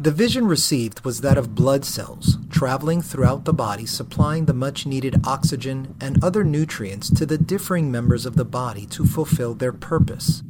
[0.00, 4.86] The vision received was that of blood cells traveling throughout the body, supplying the much
[4.86, 9.74] needed oxygen and other nutrients to the differing members of the body to fulfill their
[9.74, 10.42] purpose.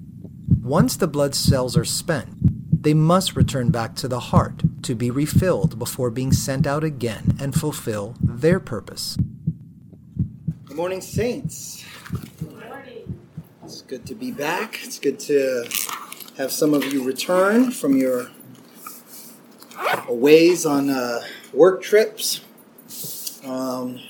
[0.63, 2.29] Once the blood cells are spent,
[2.85, 7.37] they must return back to the heart to be refilled before being sent out again
[7.41, 9.19] and fulfill their purpose.
[10.67, 11.85] Good morning, Saints.
[12.39, 13.19] Good morning.
[13.65, 14.79] It's good to be back.
[14.85, 15.69] It's good to
[16.39, 18.31] have some of you return from your
[20.09, 21.21] aways on uh,
[21.53, 22.41] work trips.
[23.45, 24.01] Um,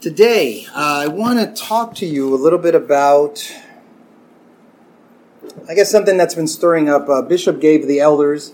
[0.00, 3.52] today, uh, I want to talk to you a little bit about
[5.68, 7.08] I guess something that's been stirring up.
[7.08, 8.52] Uh, Bishop gave the elders,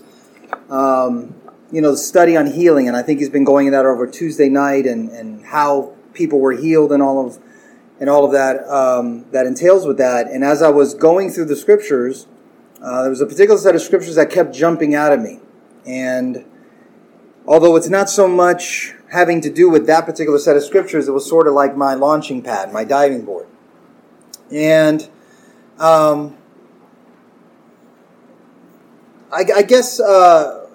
[0.69, 1.35] um,
[1.71, 4.07] you know, the study on healing, and I think he's been going in that over
[4.07, 7.39] Tuesday night, and, and how people were healed, and all of
[7.99, 10.27] and all of that um, that entails with that.
[10.27, 12.25] And as I was going through the scriptures,
[12.81, 15.39] uh, there was a particular set of scriptures that kept jumping out at me,
[15.85, 16.45] and
[17.45, 21.11] although it's not so much having to do with that particular set of scriptures, it
[21.11, 23.47] was sort of like my launching pad, my diving board,
[24.51, 25.09] and.
[25.79, 26.37] Um,
[29.33, 30.67] I, I guess uh,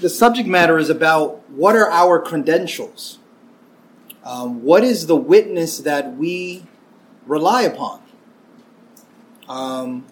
[0.00, 3.18] the subject matter is about what are our credentials?
[4.24, 6.64] Um, what is the witness that we
[7.26, 8.02] rely upon?
[9.46, 10.06] Um,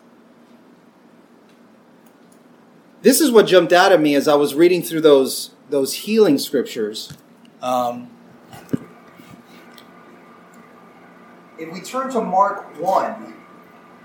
[3.05, 6.38] this is what jumped out at me as I was reading through those those healing
[6.38, 7.12] scriptures.
[7.61, 8.11] Um,
[11.58, 13.34] if we turn to Mark 1,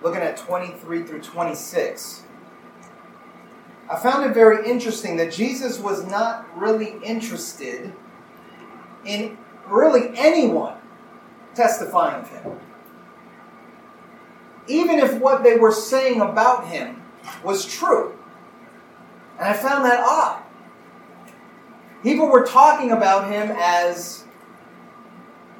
[0.03, 2.23] looking at 23 through 26,
[3.89, 7.94] I found it very interesting that Jesus was not really interested
[9.06, 10.78] in really anyone
[11.56, 12.59] testifying of him.
[14.67, 17.02] Even if what they were saying about him
[17.44, 18.19] was true.
[19.40, 20.44] And I found that odd.
[22.04, 24.25] People were talking about him as,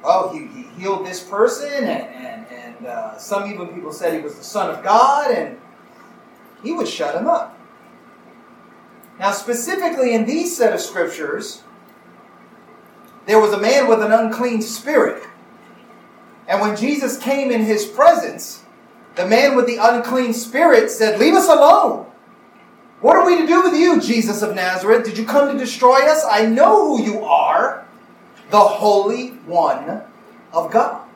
[0.04, 4.20] oh, he, he healed this person, and, and, and uh, some even people said he
[4.20, 5.58] was the Son of God, and
[6.62, 7.58] he would shut him up.
[9.18, 11.62] Now, specifically in these set of scriptures,
[13.26, 15.22] there was a man with an unclean spirit.
[16.48, 18.64] And when Jesus came in his presence,
[19.14, 22.09] the man with the unclean spirit said, Leave us alone.
[23.00, 25.04] What are we to do with you, Jesus of Nazareth?
[25.04, 26.24] Did you come to destroy us?
[26.28, 27.86] I know who you are,
[28.50, 30.02] the Holy One
[30.52, 31.06] of God.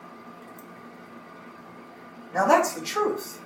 [2.33, 3.41] Now that's the truth.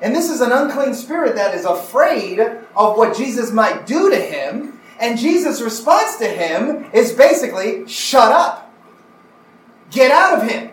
[0.00, 4.16] And this is an unclean spirit that is afraid of what Jesus might do to
[4.16, 4.80] him.
[4.98, 8.74] And Jesus' response to him is basically, shut up.
[9.90, 10.69] Get out of him.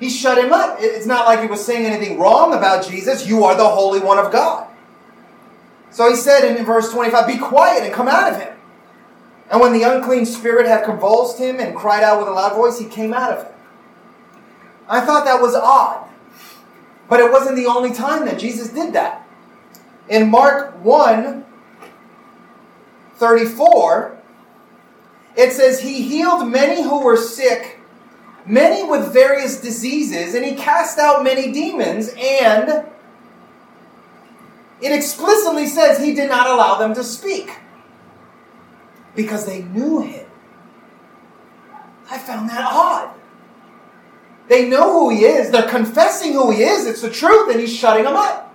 [0.00, 0.78] He shut him up.
[0.80, 3.26] It's not like he was saying anything wrong about Jesus.
[3.26, 4.66] You are the Holy One of God.
[5.90, 8.56] So he said in verse 25, Be quiet and come out of him.
[9.50, 12.78] And when the unclean spirit had convulsed him and cried out with a loud voice,
[12.78, 13.52] he came out of him.
[14.88, 16.08] I thought that was odd.
[17.08, 19.26] But it wasn't the only time that Jesus did that.
[20.08, 21.44] In Mark 1
[23.16, 24.18] 34,
[25.36, 27.79] it says, He healed many who were sick,
[28.50, 32.86] many with various diseases, and He cast out many demons, and
[34.80, 37.58] it explicitly says He did not allow them to speak
[39.14, 40.26] because they knew Him.
[42.10, 43.14] I found that odd.
[44.50, 45.52] They know who he is.
[45.52, 46.84] They're confessing who he is.
[46.84, 48.52] It's the truth, and he's shutting them up.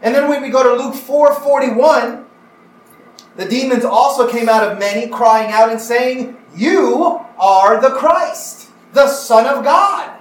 [0.00, 2.24] And then when we go to Luke 4 41,
[3.36, 8.68] the demons also came out of many, crying out and saying, You are the Christ,
[8.92, 10.18] the Son of God.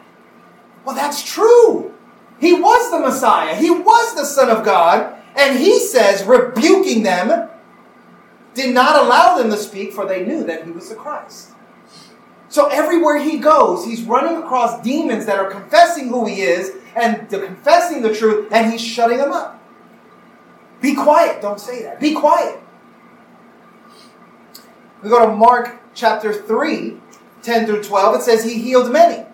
[0.86, 1.94] Well, that's true.
[2.40, 5.18] He was the Messiah, he was the Son of God.
[5.34, 7.50] And he says, rebuking them,
[8.54, 11.52] did not allow them to speak, for they knew that he was the Christ.
[12.50, 17.30] So everywhere he goes, he's running across demons that are confessing who he is and
[17.30, 19.64] confessing the truth, and he's shutting them up.
[20.82, 21.42] Be quiet.
[21.42, 22.02] Don't say that.
[22.02, 22.60] Be quiet.
[25.02, 26.98] We go to Mark chapter 3,
[27.42, 28.16] 10 through 12.
[28.16, 29.26] It says, He healed many.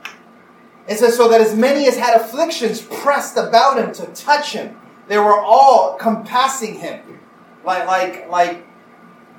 [0.88, 4.77] It says, So that as many as had afflictions pressed about him to touch him,
[5.07, 7.19] they were all compassing him.
[7.63, 8.65] Like, like, like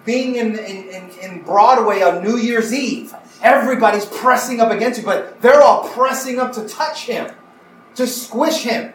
[0.04, 5.40] being in, in, in Broadway on New Year's Eve Everybody's pressing up against you, but
[5.40, 7.30] they're all pressing up to touch him,
[7.94, 8.92] to squish him.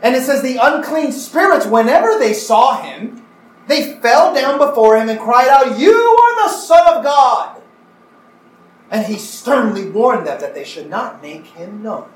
[0.00, 3.21] And it says the unclean spirits, whenever they saw him,
[3.68, 7.62] they fell down before him and cried out, You are the Son of God.
[8.90, 12.10] And he sternly warned them that they should not make him known.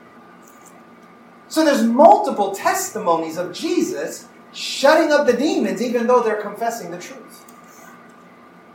[1.48, 6.98] So there's multiple testimonies of Jesus shutting up the demons even though they're confessing the
[6.98, 7.44] truth.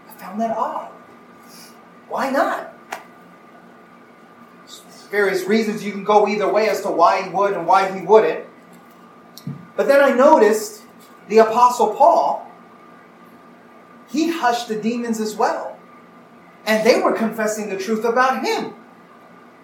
[0.09, 0.91] I found that odd.
[2.07, 2.73] Why not?
[5.09, 8.05] Various reasons you can go either way as to why he would and why he
[8.05, 8.45] wouldn't.
[9.75, 10.83] But then I noticed
[11.27, 12.50] the Apostle Paul,
[14.11, 15.77] he hushed the demons as well.
[16.65, 18.73] And they were confessing the truth about him.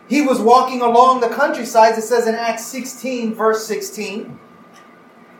[0.10, 4.40] He was walking along the countryside, it says in Acts 16, verse 16.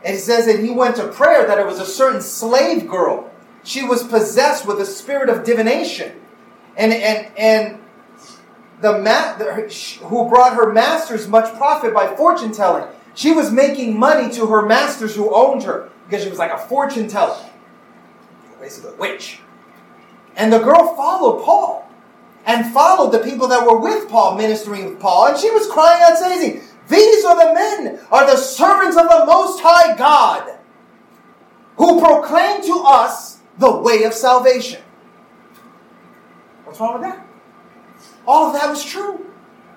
[0.04, 3.30] And it says that he went to prayer that it was a certain slave girl.
[3.64, 6.20] She was possessed with a spirit of divination.
[6.76, 7.80] And, and, and
[8.80, 9.32] the, ma-
[10.08, 12.84] who brought her masters much profit by fortune telling.
[13.14, 16.58] She was making money to her masters who owned her because she was like a
[16.58, 17.36] fortune teller,
[18.60, 19.40] basically a witch.
[20.36, 21.88] And the girl followed Paul
[22.46, 25.28] and followed the people that were with Paul, ministering with Paul.
[25.28, 29.26] And she was crying out, saying, These are the men, are the servants of the
[29.26, 30.58] Most High God,
[31.76, 34.80] who proclaim to us the way of salvation.
[36.64, 37.26] What's wrong with that?
[38.26, 39.24] All of that was true.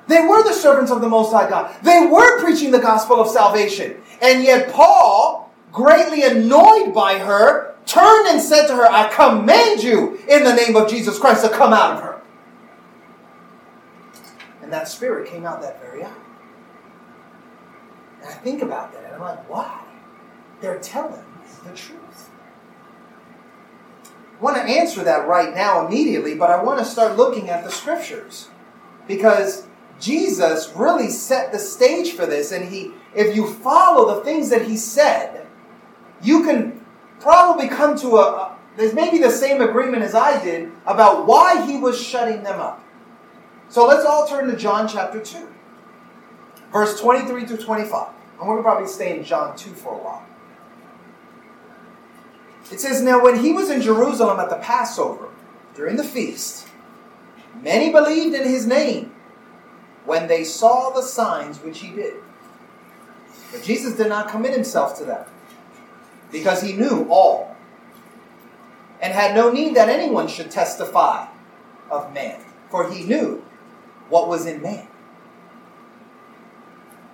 [0.07, 1.75] They were the servants of the Most High God.
[1.83, 4.01] They were preaching the gospel of salvation.
[4.21, 10.19] And yet, Paul, greatly annoyed by her, turned and said to her, I command you
[10.27, 12.21] in the name of Jesus Christ to come out of her.
[14.61, 16.13] And that spirit came out that very hour.
[18.21, 19.83] And I think about that, and I'm like, why?
[20.61, 21.23] They're telling
[21.63, 22.29] the truth.
[24.39, 27.63] I want to answer that right now immediately, but I want to start looking at
[27.63, 28.49] the scriptures.
[29.07, 29.67] Because
[29.99, 34.67] Jesus really set the stage for this, and he, if you follow the things that
[34.67, 35.40] he said,
[36.23, 36.83] you can
[37.19, 41.65] probably come to a, a there's maybe the same agreement as I did about why
[41.65, 42.83] he was shutting them up.
[43.69, 45.47] So let's all turn to John chapter 2,
[46.71, 48.07] verse 23 through 25.
[48.39, 50.25] And we're going to probably stay in John 2 for a while.
[52.71, 55.29] It says, Now when he was in Jerusalem at the Passover,
[55.75, 56.67] during the feast,
[57.61, 59.13] many believed in his name
[60.05, 62.15] when they saw the signs which he did.
[63.51, 65.25] But Jesus did not commit himself to them
[66.31, 67.55] because he knew all
[69.01, 71.27] and had no need that anyone should testify
[71.89, 72.39] of man,
[72.69, 73.43] for he knew
[74.09, 74.87] what was in man.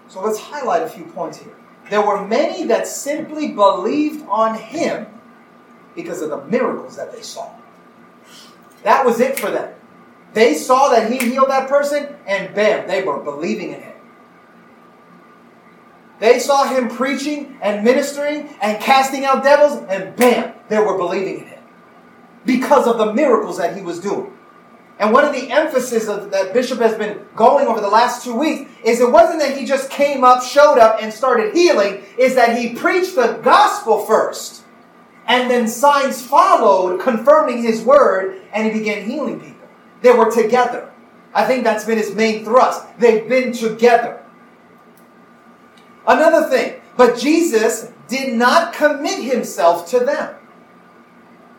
[0.08, 1.54] So let's highlight a few points here.
[1.90, 5.08] There were many that simply believed on him
[5.96, 7.50] because of the miracles that they saw.
[8.84, 9.74] That was it for them.
[10.34, 13.97] They saw that he healed that person, and bam, they were believing in him.
[16.20, 21.40] They saw him preaching and ministering and casting out devils, and bam, they were believing
[21.42, 21.64] in him
[22.46, 24.32] because of the miracles that he was doing.
[25.00, 28.36] And one of the emphasis of, that Bishop has been going over the last two
[28.36, 32.34] weeks is it wasn't that he just came up, showed up, and started healing, is
[32.34, 34.64] that he preached the gospel first.
[35.28, 39.68] And then signs followed, confirming his word, and he began healing people.
[40.02, 40.92] They were together.
[41.34, 42.84] I think that's been his main thrust.
[42.98, 44.24] They've been together.
[46.08, 50.36] Another thing, but Jesus did not commit himself to them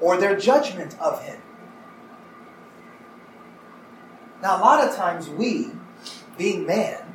[0.00, 1.38] or their judgment of him.
[4.42, 5.72] Now, a lot of times we,
[6.38, 7.14] being man,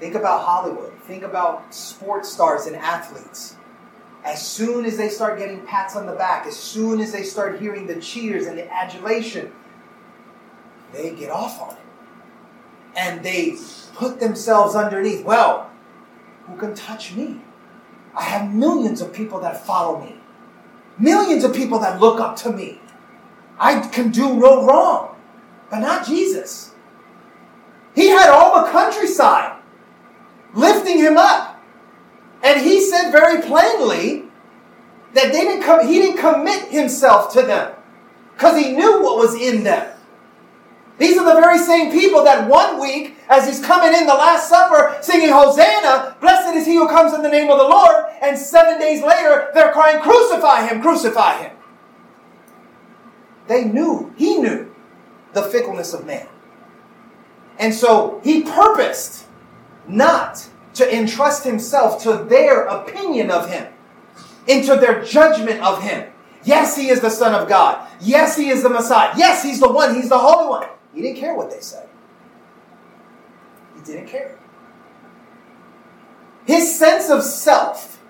[0.00, 3.56] think about Hollywood, think about sports stars and athletes.
[4.24, 7.60] As soon as they start getting pats on the back, as soon as they start
[7.60, 9.52] hearing the cheers and the adulation,
[10.92, 11.85] they get off on it.
[12.96, 13.56] And they
[13.94, 15.24] put themselves underneath.
[15.24, 15.70] Well,
[16.46, 17.40] who can touch me?
[18.14, 20.16] I have millions of people that follow me,
[20.98, 22.80] millions of people that look up to me.
[23.58, 25.16] I can do no wrong,
[25.70, 26.72] but not Jesus.
[27.94, 29.56] He had all the countryside
[30.54, 31.62] lifting him up.
[32.42, 34.24] And he said very plainly
[35.14, 37.74] that they didn't com- he didn't commit himself to them
[38.34, 39.95] because he knew what was in them.
[40.98, 44.48] These are the very same people that one week, as he's coming in the Last
[44.48, 48.38] Supper, singing Hosanna, blessed is he who comes in the name of the Lord, and
[48.38, 51.56] seven days later, they're crying, Crucify him, crucify him.
[53.46, 54.74] They knew, he knew
[55.34, 56.26] the fickleness of man.
[57.58, 59.26] And so he purposed
[59.86, 63.72] not to entrust himself to their opinion of him,
[64.46, 66.10] into their judgment of him.
[66.44, 67.88] Yes, he is the Son of God.
[68.00, 69.12] Yes, he is the Messiah.
[69.16, 69.94] Yes, he's the one.
[69.94, 70.68] He's the Holy One.
[70.96, 71.86] He didn't care what they said.
[73.74, 74.38] He didn't care.
[76.46, 78.02] His sense of self,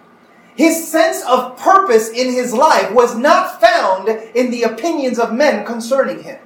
[0.54, 5.66] his sense of purpose in his life was not found in the opinions of men
[5.66, 6.38] concerning him.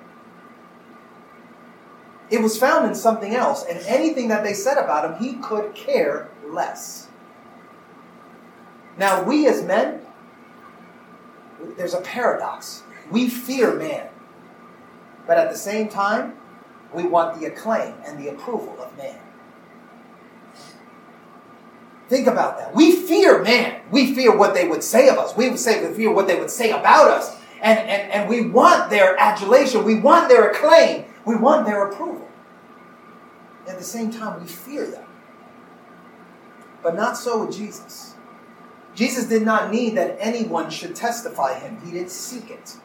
[2.30, 5.74] It was found in something else, and anything that they said about him, he could
[5.74, 7.08] care less.
[8.96, 10.00] Now, we as men,
[11.76, 12.82] there's a paradox.
[13.10, 14.09] We fear man,
[15.26, 16.34] but at the same time,
[16.92, 19.18] we want the acclaim and the approval of man.
[22.08, 22.74] Think about that.
[22.74, 23.82] We fear man.
[23.92, 25.36] We fear what they would say of us.
[25.36, 27.36] We would say we fear what they would say about us.
[27.62, 29.84] And, and, and we want their adulation.
[29.84, 31.04] We want their acclaim.
[31.24, 32.28] We want their approval.
[33.68, 35.04] At the same time, we fear them.
[36.82, 38.14] But not so with Jesus.
[38.96, 41.80] Jesus did not need that anyone should testify him.
[41.84, 42.76] He didn't seek it.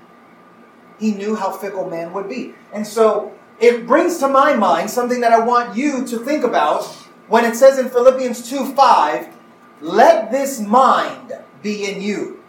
[1.00, 2.54] He knew how fickle man would be.
[2.74, 6.86] And so it brings to my mind something that I want you to think about
[7.28, 9.36] when it says in Philippians 2 5,
[9.82, 12.44] let this mind be in you,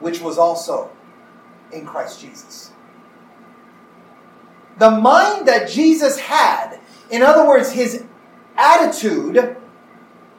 [0.00, 0.90] which was also
[1.72, 2.72] in Christ Jesus.
[4.78, 6.78] The mind that Jesus had,
[7.10, 8.04] in other words, his
[8.56, 9.56] attitude,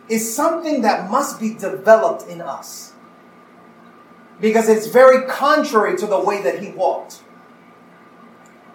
[0.10, 2.94] is something that must be developed in us.
[4.40, 7.22] Because it's very contrary to the way that he walked.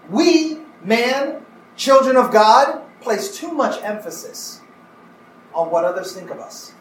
[0.08, 1.44] We, man,
[1.76, 4.60] children of God, place too much emphasis
[5.54, 6.72] on what others think of us.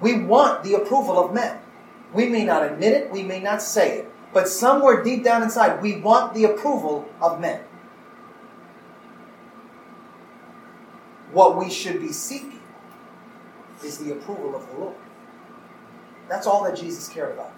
[0.00, 1.58] We want the approval of men.
[2.12, 5.82] We may not admit it, we may not say it, but somewhere deep down inside,
[5.82, 7.60] we want the approval of men.
[11.32, 12.60] What we should be seeking
[13.84, 14.96] is the approval of the Lord.
[16.28, 17.52] That's all that Jesus cared about.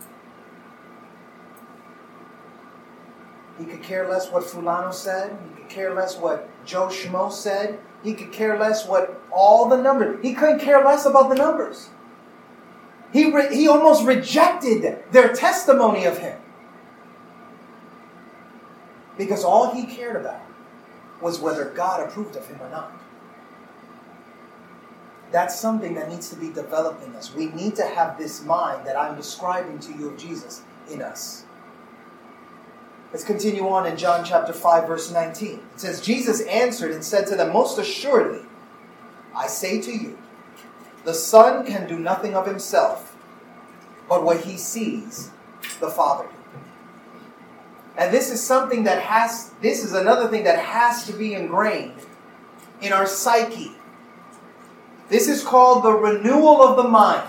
[3.61, 5.37] He could care less what Fulano said.
[5.51, 7.79] He could care less what Joe Schmo said.
[8.03, 10.19] He could care less what all the numbers.
[10.23, 11.91] He couldn't care less about the numbers.
[13.13, 16.41] He, re, he almost rejected their testimony of him.
[19.19, 20.41] Because all he cared about
[21.21, 22.93] was whether God approved of him or not.
[25.33, 27.35] That's something that needs to be developed in us.
[27.35, 31.45] We need to have this mind that I'm describing to you of Jesus in us.
[33.13, 35.61] Let's continue on in John chapter 5, verse 19.
[35.75, 38.47] It says, Jesus answered and said to them, Most assuredly,
[39.35, 40.17] I say to you,
[41.05, 43.17] the Son can do nothing of himself,
[44.09, 45.31] but what he sees
[45.81, 46.35] the Father do.
[47.97, 52.01] And this is something that has, this is another thing that has to be ingrained
[52.81, 53.73] in our psyche.
[55.09, 57.29] This is called the renewal of the mind.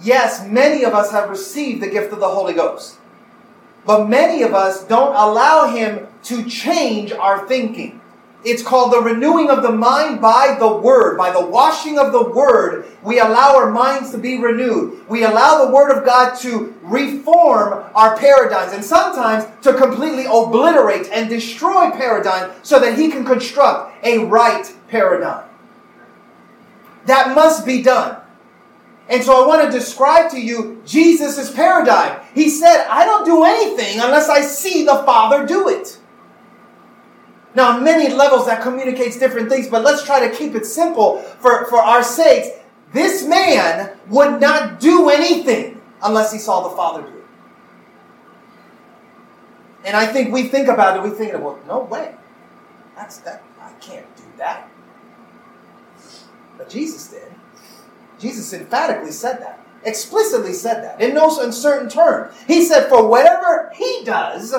[0.00, 2.98] Yes, many of us have received the gift of the Holy Ghost.
[3.88, 8.02] But many of us don't allow Him to change our thinking.
[8.44, 11.16] It's called the renewing of the mind by the Word.
[11.16, 15.08] By the washing of the Word, we allow our minds to be renewed.
[15.08, 21.08] We allow the Word of God to reform our paradigms and sometimes to completely obliterate
[21.10, 25.48] and destroy paradigms so that He can construct a right paradigm.
[27.06, 28.18] That must be done.
[29.08, 32.20] And so I want to describe to you Jesus' paradigm.
[32.34, 35.98] He said, I don't do anything unless I see the Father do it.
[37.54, 41.22] Now, on many levels, that communicates different things, but let's try to keep it simple
[41.40, 42.48] for, for our sakes.
[42.92, 47.24] This man would not do anything unless he saw the Father do it.
[49.84, 52.14] And I think we think about it, we think, well, no way.
[52.94, 53.42] That's that.
[53.60, 54.68] I can't do that.
[56.58, 57.27] But Jesus did.
[58.18, 62.34] Jesus emphatically said that, explicitly said that, in no uncertain terms.
[62.46, 64.54] He said, For whatever he does,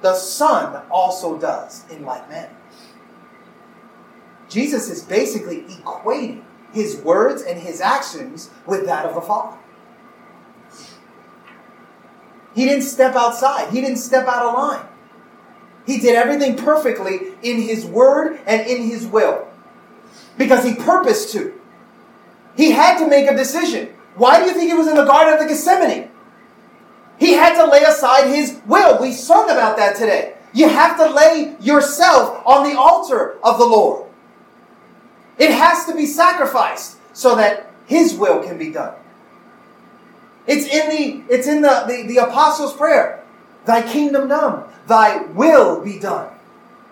[0.00, 2.56] the Son also does in like manner.
[4.48, 6.42] Jesus is basically equating
[6.72, 9.58] his words and his actions with that of the Father.
[12.54, 14.86] He didn't step outside, he didn't step out of line.
[15.86, 19.48] He did everything perfectly in his word and in his will
[20.36, 21.59] because he purposed to.
[22.60, 23.88] He had to make a decision.
[24.16, 26.10] Why do you think he was in the Garden of the Gethsemane?
[27.18, 29.00] He had to lay aside his will.
[29.00, 30.34] We sung about that today.
[30.52, 34.10] You have to lay yourself on the altar of the Lord.
[35.38, 38.94] It has to be sacrificed so that his will can be done.
[40.46, 43.24] It's in the it's in the, the, the apostles' prayer.
[43.64, 46.28] Thy kingdom come, thy will be done.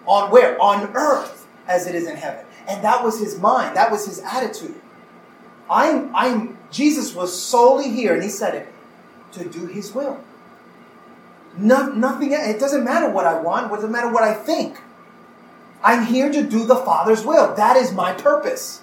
[0.07, 0.59] On where?
[0.63, 2.47] On earth as it is in heaven.
[2.67, 4.81] And that was his mind, that was his attitude.
[5.71, 8.69] I'm, I'm, Jesus was solely here, and he said it,
[9.33, 10.21] to do his will.
[11.57, 14.81] No, nothing, it doesn't matter what I want, it doesn't matter what I think.
[15.83, 17.55] I'm here to do the Father's will.
[17.55, 18.83] That is my purpose.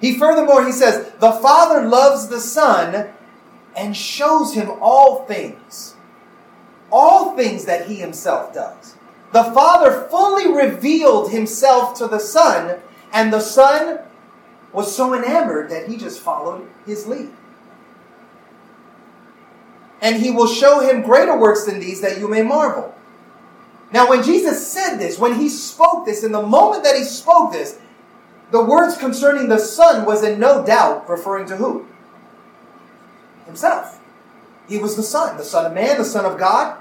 [0.00, 3.08] He furthermore, he says, the Father loves the Son
[3.74, 5.94] and shows him all things.
[6.90, 8.96] all things that he himself does.
[9.32, 12.80] The Father fully revealed himself to the Son,
[13.12, 14.00] and the Son
[14.76, 17.30] was so enamored that he just followed his lead.
[20.02, 22.94] And he will show him greater works than these that you may marvel.
[23.90, 27.52] Now, when Jesus said this, when he spoke this, in the moment that he spoke
[27.52, 27.78] this,
[28.50, 31.86] the words concerning the Son was in no doubt referring to who?
[33.46, 33.98] Himself.
[34.68, 36.76] He was the Son, the Son of Man, the Son of God.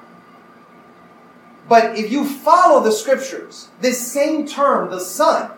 [1.70, 5.55] But if you follow the scriptures, this same term, the Son,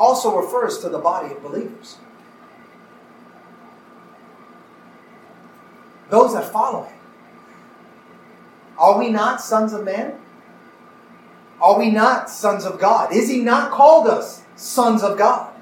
[0.00, 1.98] also refers to the body of believers.
[6.08, 6.98] Those that follow Him.
[8.78, 10.14] Are we not sons of man?
[11.60, 13.12] Are we not sons of God?
[13.12, 15.52] Is He not called us sons of God?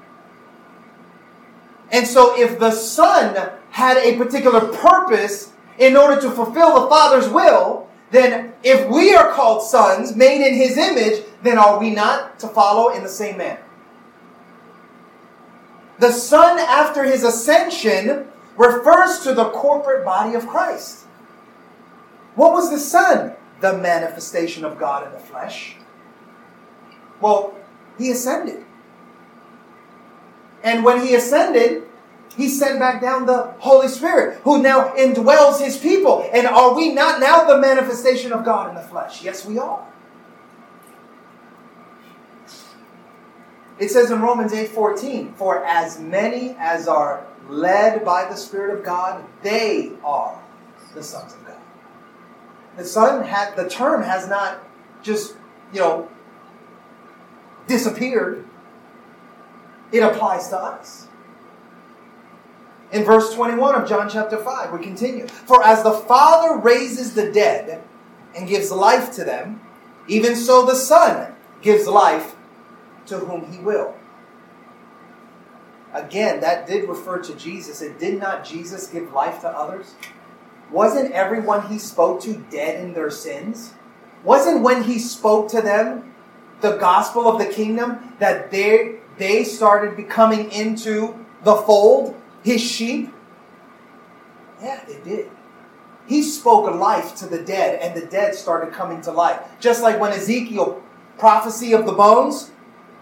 [1.91, 7.27] And so, if the Son had a particular purpose in order to fulfill the Father's
[7.27, 12.39] will, then if we are called sons, made in His image, then are we not
[12.39, 13.59] to follow in the same manner?
[15.99, 18.27] The Son, after His ascension,
[18.57, 21.05] refers to the corporate body of Christ.
[22.35, 23.33] What was the Son?
[23.61, 25.75] The manifestation of God in the flesh.
[27.19, 27.53] Well,
[27.97, 28.65] He ascended.
[30.63, 31.83] And when He ascended,
[32.39, 36.29] he sent back down the Holy Spirit, who now indwells his people.
[36.31, 39.21] And are we not now the manifestation of God in the flesh?
[39.21, 39.85] Yes, we are.
[43.79, 48.83] It says in Romans 8:14, "For as many as are led by the Spirit of
[48.83, 50.35] God, they are
[50.93, 51.55] the sons of God."
[52.75, 54.59] The son had the term has not
[55.01, 55.35] just,
[55.71, 56.07] you know,
[57.67, 58.45] disappeared.
[59.91, 61.07] It applies to us.
[62.91, 65.27] In verse 21 of John chapter 5, we continue.
[65.27, 67.81] For as the Father raises the dead
[68.35, 69.61] and gives life to them,
[70.07, 72.35] even so the Son gives life
[73.09, 73.95] to whom he will.
[75.93, 77.81] Again, that did refer to Jesus.
[77.81, 79.95] It did not Jesus give life to others?
[80.71, 83.73] Wasn't everyone he spoke to dead in their sins?
[84.23, 86.13] Wasn't when he spoke to them
[86.61, 92.15] the gospel of the kingdom that they, they started becoming into the fold?
[92.43, 93.13] his sheep?
[94.61, 95.31] Yeah, they did.
[96.07, 99.39] He spoke life to the dead, and the dead started coming to life.
[99.59, 100.81] Just like when Ezekiel,
[101.17, 102.51] prophecy of the bones,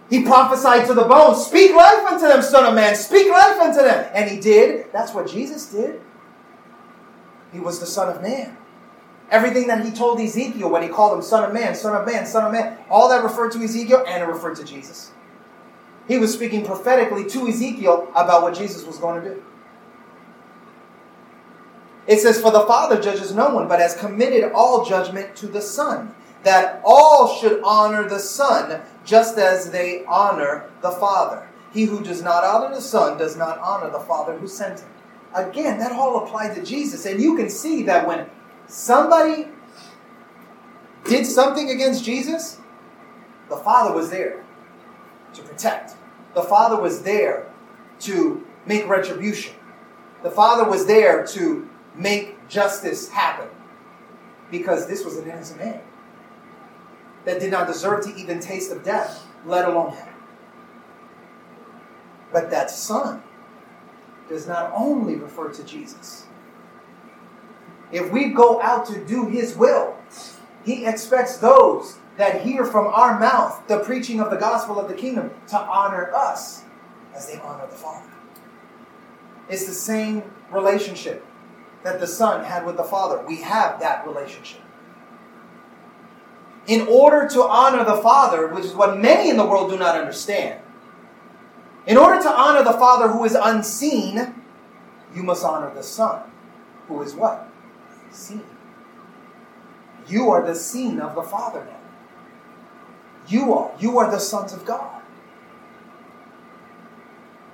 [0.09, 3.79] he prophesied to the bones, Speak life unto them, Son of Man, speak life unto
[3.79, 4.09] them.
[4.13, 4.91] And he did.
[4.93, 6.01] That's what Jesus did.
[7.51, 8.57] He was the Son of Man.
[9.29, 12.25] Everything that he told Ezekiel when he called him Son of Man, Son of Man,
[12.25, 15.11] Son of Man, all that referred to Ezekiel and it referred to Jesus.
[16.07, 19.43] He was speaking prophetically to Ezekiel about what Jesus was going to do.
[22.07, 25.61] It says, For the Father judges no one, but has committed all judgment to the
[25.61, 31.47] Son, that all should honor the Son just as they honor the Father.
[31.73, 34.89] He who does not honor the Son does not honor the Father who sent him.
[35.33, 37.05] Again, that all applied to Jesus.
[37.05, 38.29] And you can see that when
[38.67, 39.47] somebody
[41.05, 42.59] did something against Jesus,
[43.49, 44.43] the Father was there
[45.33, 45.95] to protect.
[46.33, 47.51] The Father was there
[48.01, 49.55] to make retribution.
[50.21, 53.47] The Father was there to make justice happen
[54.51, 55.81] because this was an innocent man
[57.27, 60.13] that did not deserve to even taste of death, let alone heaven.
[62.31, 63.21] But that Son
[64.29, 66.25] does not only refer to Jesus.
[67.91, 69.97] If we go out to do His will,
[70.63, 74.95] He expects those that hear from our mouth the preaching of the gospel of the
[74.95, 76.63] kingdom to honor us
[77.13, 78.09] as they honor the Father.
[79.49, 81.25] It's the same relationship
[81.83, 83.21] that the Son had with the Father.
[83.27, 84.61] We have that relationship.
[86.67, 89.95] In order to honor the Father, which is what many in the world do not
[89.95, 90.61] understand,
[91.85, 94.35] in order to honor the Father who is unseen,
[95.15, 96.23] you must honor the Son,
[96.87, 97.49] who is what?
[98.11, 98.43] Seen.
[100.07, 101.77] You are the seen of the Father now.
[103.27, 103.71] You are.
[103.79, 105.01] You are the sons of God.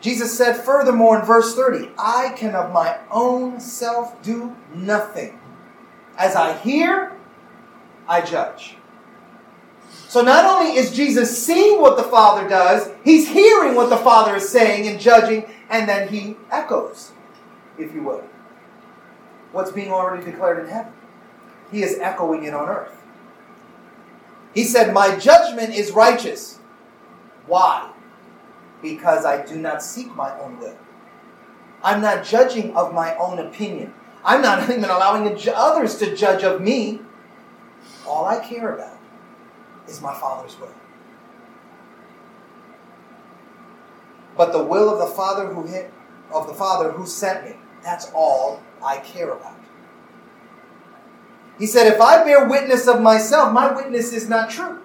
[0.01, 5.39] Jesus said furthermore in verse 30, I can of my own self do nothing.
[6.17, 7.13] As I hear,
[8.07, 8.75] I judge.
[10.13, 14.35] So not only is Jesus seeing what the Father does, he's hearing what the Father
[14.35, 17.13] is saying and judging, and then he echoes,
[17.79, 18.23] if you will,
[19.53, 20.93] what's being already declared in heaven.
[21.71, 22.95] He is echoing it on earth.
[24.53, 26.59] He said, My judgment is righteous.
[27.47, 27.91] Why?
[28.83, 30.77] Because I do not seek my own will.
[31.81, 33.95] I'm not judging of my own opinion.
[34.23, 36.99] I'm not even allowing others to judge of me.
[38.05, 38.92] All I care about
[39.87, 40.69] is my Father's will.
[44.35, 45.93] But the will of the Father who hit,
[46.33, 49.59] of the Father who sent me, that's all I care about.
[51.59, 54.82] He said, If I bear witness of myself, my witness is not true.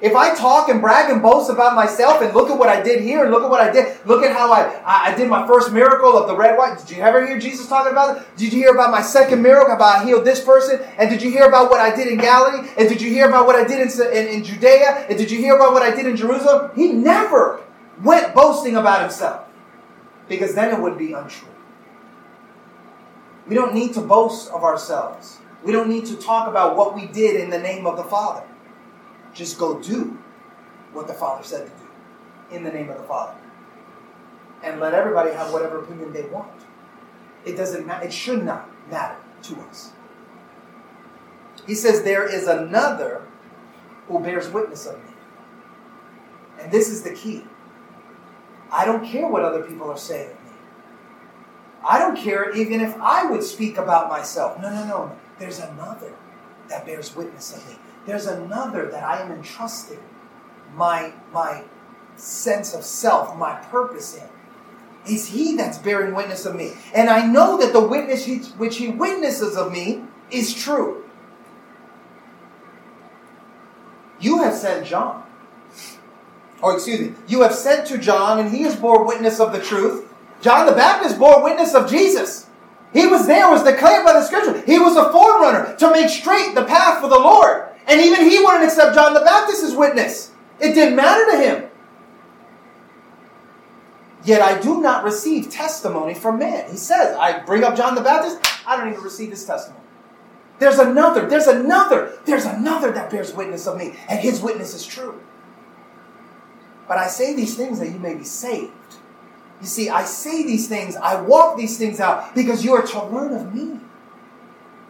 [0.00, 3.02] If I talk and brag and boast about myself and look at what I did
[3.02, 5.72] here and look at what I did, look at how I, I did my first
[5.72, 6.78] miracle of the red white.
[6.78, 8.36] Did you ever hear Jesus talking about it?
[8.36, 10.80] Did you hear about my second miracle about I healed this person?
[10.98, 12.68] And did you hear about what I did in Galilee?
[12.76, 15.06] And did you hear about what I did in, in, in Judea?
[15.08, 16.72] And did you hear about what I did in Jerusalem?
[16.74, 17.62] He never
[18.02, 19.46] went boasting about himself
[20.28, 21.48] because then it would be untrue.
[23.46, 25.38] We don't need to boast of ourselves.
[25.62, 28.44] We don't need to talk about what we did in the name of the Father.
[29.34, 30.18] Just go do
[30.92, 33.36] what the Father said to do in the name of the Father.
[34.62, 36.62] And let everybody have whatever opinion they want.
[37.44, 38.06] It doesn't matter.
[38.06, 39.92] It should not matter to us.
[41.66, 43.22] He says, There is another
[44.08, 45.10] who bears witness of me.
[46.60, 47.44] And this is the key.
[48.70, 50.50] I don't care what other people are saying of me.
[51.86, 54.58] I don't care even if I would speak about myself.
[54.60, 55.16] No, no, no.
[55.38, 56.12] There's another
[56.68, 57.76] that bears witness of me.
[58.06, 60.00] There's another that I am entrusting
[60.74, 61.64] my, my
[62.16, 65.12] sense of self, my purpose in.
[65.12, 66.72] Is He that's bearing witness of me.
[66.94, 71.04] And I know that the witness he, which He witnesses of me is true.
[74.20, 75.22] You have sent John.
[76.62, 79.60] Or excuse me, you have sent to John, and he has bore witness of the
[79.60, 80.10] truth.
[80.40, 82.46] John the Baptist bore witness of Jesus.
[82.94, 84.62] He was there, was declared by the scripture.
[84.64, 87.73] He was a forerunner to make straight the path for the Lord.
[87.86, 90.32] And even he wouldn't accept John the Baptist's witness.
[90.60, 91.70] It didn't matter to him.
[94.24, 96.70] Yet I do not receive testimony from man.
[96.70, 99.82] He says, I bring up John the Baptist, I don't even receive his testimony.
[100.58, 104.86] There's another, there's another, there's another that bears witness of me, and his witness is
[104.86, 105.20] true.
[106.88, 108.72] But I say these things that you may be saved.
[109.60, 113.04] You see, I say these things, I walk these things out because you are to
[113.06, 113.80] learn of me.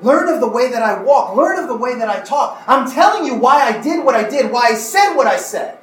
[0.04, 1.34] Learn of the way that I walk.
[1.34, 2.62] Learn of the way that I talk.
[2.66, 5.78] I'm telling you why I did what I did, why I said what I said.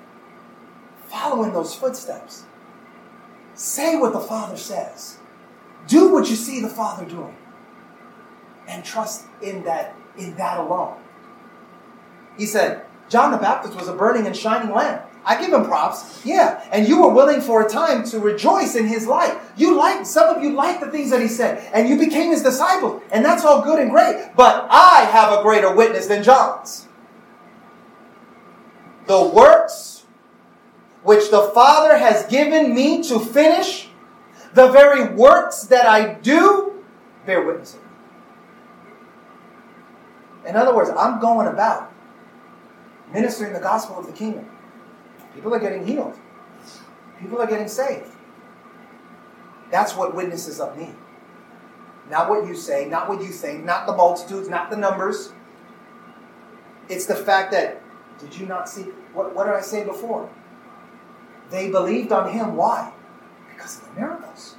[1.07, 2.43] Follow in those footsteps.
[3.55, 5.17] Say what the Father says.
[5.87, 7.35] Do what you see the Father doing.
[8.67, 11.01] And trust in that, in that alone.
[12.37, 15.03] He said, John the Baptist was a burning and shining lamp.
[15.23, 16.25] I give him props.
[16.25, 16.67] Yeah.
[16.71, 19.35] And you were willing for a time to rejoice in his life.
[19.55, 22.41] You like, some of you like the things that he said, and you became his
[22.41, 23.01] disciples.
[23.11, 24.31] And that's all good and great.
[24.35, 26.87] But I have a greater witness than John's.
[29.05, 30.05] The works
[31.03, 33.89] which the Father has given me to finish,
[34.53, 36.83] the very works that I do,
[37.25, 37.77] bear witness.
[40.47, 41.91] In other words, I'm going about
[43.13, 44.50] ministering the gospel of the kingdom.
[45.33, 46.17] People are getting healed.
[47.19, 48.09] People are getting saved.
[49.69, 50.89] That's what witnesses of me.
[52.09, 55.31] Not what you say, not what you think, not the multitudes, not the numbers.
[56.89, 57.81] It's the fact that,
[58.19, 58.83] did you not see?
[59.13, 60.29] What, what did I say before?
[61.49, 62.55] They believed on him.
[62.55, 62.91] Why?
[63.49, 64.55] Because of the miracles.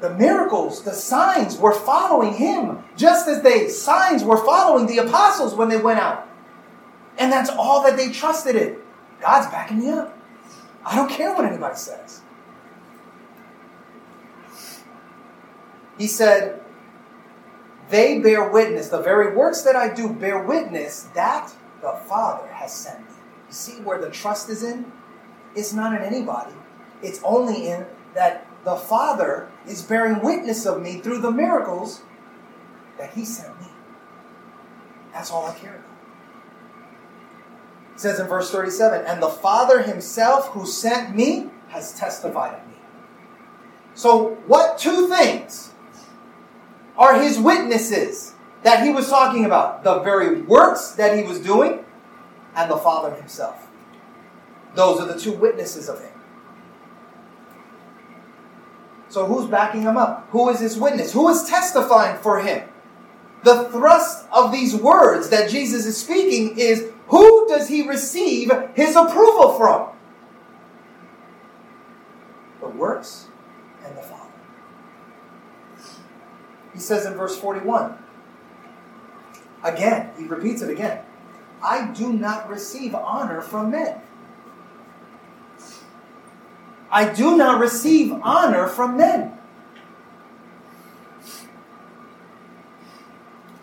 [0.00, 5.54] The miracles, the signs were following him, just as the signs were following the apostles
[5.54, 6.28] when they went out.
[7.18, 8.76] And that's all that they trusted in.
[9.20, 10.16] God's backing me up.
[10.84, 12.22] I don't care what anybody says.
[15.98, 16.60] He said,
[17.88, 22.72] They bear witness, the very works that I do bear witness that the Father has
[22.72, 23.14] sent me.
[23.48, 24.92] You see where the trust is in?
[25.54, 26.54] It's not in anybody,
[27.02, 32.02] it's only in that the Father is bearing witness of me through the miracles
[32.98, 33.68] that He sent me.
[35.12, 35.85] That's all I care about.
[37.96, 42.68] It says in verse 37 And the Father himself who sent me has testified of
[42.68, 42.76] me.
[43.94, 45.72] So, what two things
[46.98, 49.82] are his witnesses that he was talking about?
[49.82, 51.86] The very works that he was doing
[52.54, 53.66] and the Father himself.
[54.74, 56.12] Those are the two witnesses of him.
[59.08, 60.28] So, who's backing him up?
[60.32, 61.14] Who is his witness?
[61.14, 62.68] Who is testifying for him?
[63.42, 68.96] The thrust of these words that Jesus is speaking is who does he receive his
[68.96, 69.90] approval from?
[72.60, 73.28] The works
[73.84, 74.22] and the Father.
[76.72, 77.96] He says in verse 41,
[79.62, 81.02] again, he repeats it again
[81.62, 84.00] I do not receive honor from men.
[86.90, 89.36] I do not receive honor from men.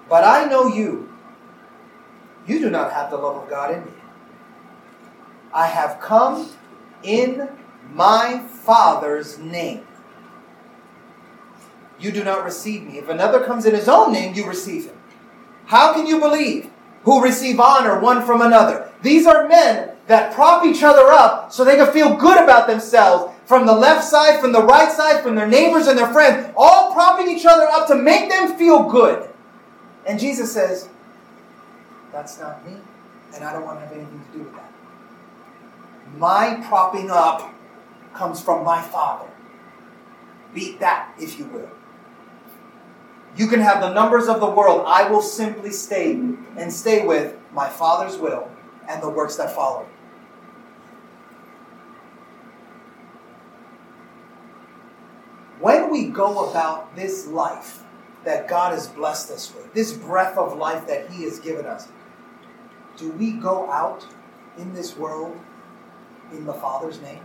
[0.09, 1.12] But I know you.
[2.47, 3.93] You do not have the love of God in you.
[5.53, 6.49] I have come
[7.03, 7.47] in
[7.91, 9.85] my Father's name.
[11.99, 12.97] You do not receive me.
[12.97, 14.95] If another comes in his own name, you receive him.
[15.65, 16.69] How can you believe?
[17.03, 18.91] Who receive honor one from another.
[19.01, 23.33] These are men that prop each other up so they can feel good about themselves
[23.45, 26.93] from the left side, from the right side, from their neighbors and their friends, all
[26.93, 29.29] propping each other up to make them feel good.
[30.05, 30.89] And Jesus says,
[32.13, 32.77] That's not me,
[33.33, 34.71] and I don't want to have anything to do with that.
[36.15, 37.51] My propping up
[38.13, 39.29] comes from my Father.
[40.53, 41.71] Beat that, if you will.
[43.35, 44.83] You can have the numbers of the world.
[44.85, 48.51] I will simply stay and stay with my Father's will
[48.87, 49.87] and the works that follow.
[55.59, 57.81] When we go about this life
[58.23, 61.87] that God has blessed us with, this breath of life that He has given us,
[62.97, 64.05] do we go out
[64.57, 65.37] in this world
[66.31, 67.23] in the Father's name?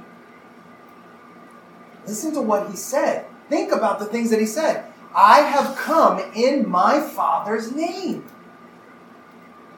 [2.07, 3.27] Listen to what He said.
[3.49, 4.85] Think about the things that He said.
[5.15, 8.25] I have come in my Father's name.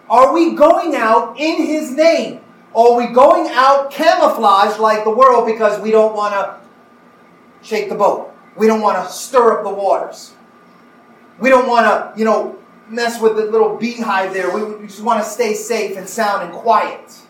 [0.08, 2.40] Are we going out in His name?
[2.72, 6.56] Or are we going out camouflaged like the world because we don't want to
[7.66, 8.32] shake the boat?
[8.56, 10.34] We don't want to stir up the waters.
[11.40, 12.59] We don't want to, you know,
[12.90, 14.50] mess with the little beehive there.
[14.54, 17.20] We just want to stay safe and sound and quiet.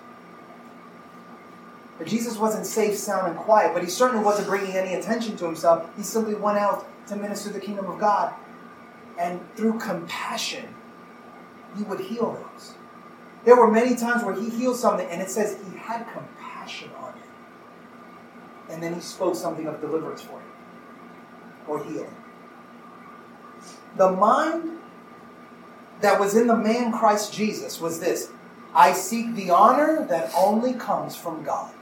[1.99, 5.45] But Jesus wasn't safe, sound, and quiet, but he certainly wasn't bringing any attention to
[5.45, 5.87] himself.
[5.99, 8.33] He simply went out to minister the kingdom of God.
[9.19, 10.67] And through compassion,
[11.77, 12.73] he would heal those.
[13.45, 17.13] There were many times where he healed something, and it says he had compassion on
[17.13, 17.23] him.
[18.71, 20.51] And then he spoke something of deliverance for him
[21.69, 22.15] or healing.
[23.97, 24.80] The mind
[26.01, 28.31] that was in the man Christ Jesus was this
[28.75, 31.73] I seek the honor that only comes from God.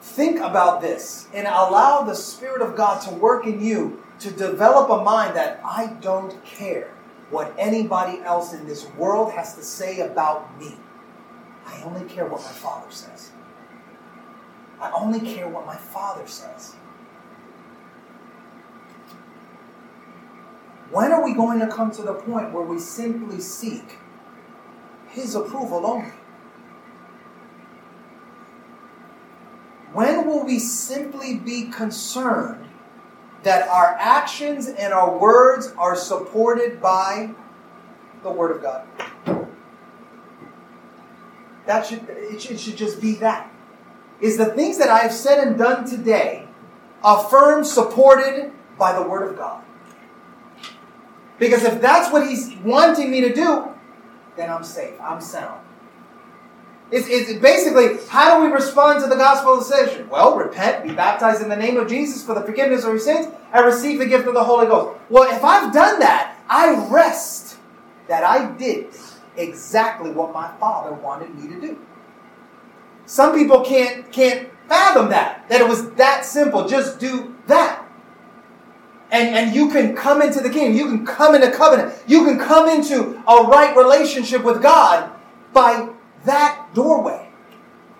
[0.00, 4.90] Think about this and allow the Spirit of God to work in you to develop
[4.90, 6.92] a mind that I don't care
[7.30, 10.76] what anybody else in this world has to say about me.
[11.66, 13.30] I only care what my Father says.
[14.80, 16.74] I only care what my Father says.
[20.90, 23.98] When are we going to come to the point where we simply seek
[25.08, 26.12] His approval only?
[29.92, 32.66] When will we simply be concerned
[33.42, 37.34] that our actions and our words are supported by
[38.22, 38.86] the Word of God?
[41.66, 43.50] That should it should, it should just be that.
[44.20, 46.46] Is the things that I have said and done today
[47.02, 49.64] affirmed, supported by the Word of God?
[51.40, 53.68] Because if that's what He's wanting me to do,
[54.36, 54.94] then I'm safe.
[55.00, 55.60] I'm sound.
[56.92, 60.08] It's, it's basically, how do we respond to the gospel decision?
[60.08, 63.28] Well, repent, be baptized in the name of Jesus for the forgiveness of your sins,
[63.52, 65.00] and receive the gift of the Holy Ghost.
[65.08, 67.56] Well, if I've done that, I rest
[68.08, 68.88] that I did
[69.36, 71.78] exactly what my Father wanted me to do.
[73.06, 76.68] Some people can't, can't fathom that, that it was that simple.
[76.68, 77.79] Just do that.
[79.10, 80.76] And, and you can come into the kingdom.
[80.76, 81.94] You can come into covenant.
[82.06, 85.10] You can come into a right relationship with God
[85.52, 85.88] by
[86.24, 87.28] that doorway.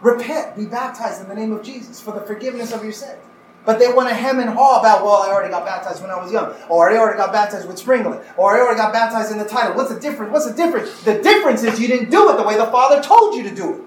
[0.01, 3.19] Repent, be baptized in the name of Jesus for the forgiveness of your sins.
[3.67, 6.17] But they want to hem and haw about, well, I already got baptized when I
[6.17, 9.39] was young, or I already got baptized with sprinkling, or I already got baptized in
[9.39, 9.77] the title.
[9.77, 10.33] What's the difference?
[10.33, 11.03] What's the difference?
[11.03, 13.75] The difference is you didn't do it the way the Father told you to do
[13.75, 13.81] it.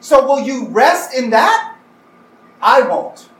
[0.00, 1.76] So will you rest in that?
[2.60, 3.30] I won't.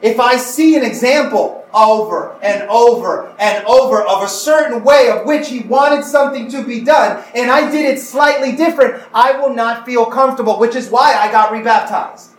[0.00, 5.26] If I see an example over and over and over of a certain way of
[5.26, 9.54] which he wanted something to be done, and I did it slightly different, I will
[9.54, 12.30] not feel comfortable, which is why I got rebaptized.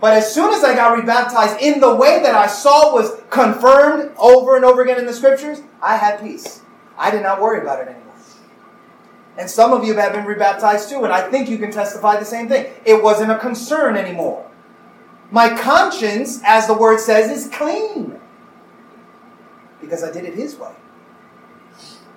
[0.00, 4.12] But as soon as I got rebaptized in the way that I saw was confirmed
[4.16, 6.62] over and over again in the scriptures, I had peace.
[6.96, 8.14] I did not worry about it anymore.
[9.36, 12.24] And some of you have been rebaptized too, and I think you can testify the
[12.24, 12.72] same thing.
[12.84, 14.49] It wasn't a concern anymore.
[15.30, 18.18] My conscience, as the word says, is clean.
[19.80, 20.72] Because I did it his way.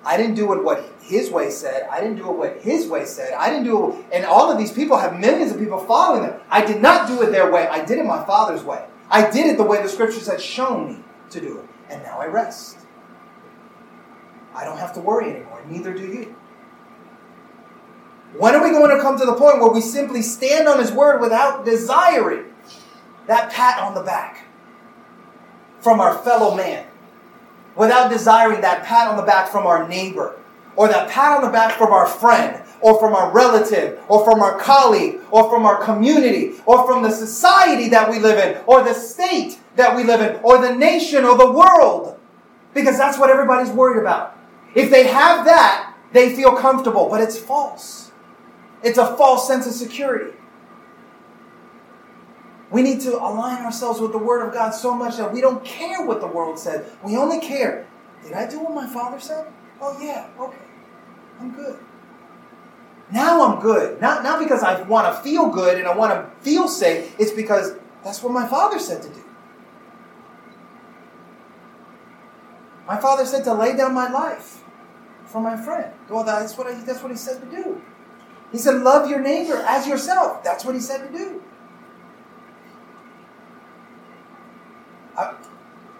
[0.04, 1.88] I didn't do it what his way said.
[1.90, 3.32] I didn't do it what his way said.
[3.34, 4.04] I didn't do it.
[4.12, 6.40] And all of these people have millions of people following them.
[6.50, 7.66] I did not do it their way.
[7.68, 8.84] I did it my Father's way.
[9.10, 11.64] I did it the way the scriptures had shown me to do it.
[11.88, 12.78] And now I rest.
[14.54, 15.62] I don't have to worry anymore.
[15.68, 16.36] Neither do you.
[18.36, 20.90] When are we going to come to the point where we simply stand on His
[20.90, 22.46] word without desiring
[23.26, 24.46] that pat on the back
[25.80, 26.86] from our fellow man.
[27.76, 30.36] without desiring that pat on the back from our neighbor,
[30.76, 34.40] or that pat on the back from our friend, or from our relative, or from
[34.42, 38.82] our colleague, or from our community, or from the society that we live in, or
[38.82, 42.18] the state that we live in, or the nation, or the world.
[42.74, 44.36] Because that's what everybody's worried about.
[44.74, 48.10] If they have that, they feel comfortable, but it's false.
[48.82, 50.36] It's a false sense of security.
[52.74, 55.64] We need to align ourselves with the Word of God so much that we don't
[55.64, 56.84] care what the world says.
[57.04, 57.86] We only care.
[58.24, 59.46] Did I do what my father said?
[59.80, 60.58] Oh, yeah, okay.
[61.38, 61.78] I'm good.
[63.12, 64.00] Now I'm good.
[64.00, 67.14] Not, not because I want to feel good and I want to feel safe.
[67.16, 69.24] It's because that's what my father said to do.
[72.88, 74.64] My father said to lay down my life
[75.26, 75.92] for my friend.
[76.08, 77.80] Well, that's what, I, that's what he said to do.
[78.50, 80.42] He said, love your neighbor as yourself.
[80.42, 81.40] That's what he said to do.
[85.16, 85.34] I,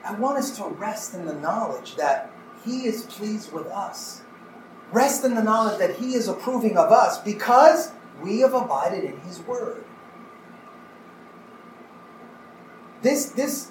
[0.04, 2.30] I want us to rest in the knowledge that
[2.64, 4.22] He is pleased with us.
[4.92, 9.18] Rest in the knowledge that He is approving of us because we have abided in
[9.20, 9.84] His Word.
[13.02, 13.70] This, this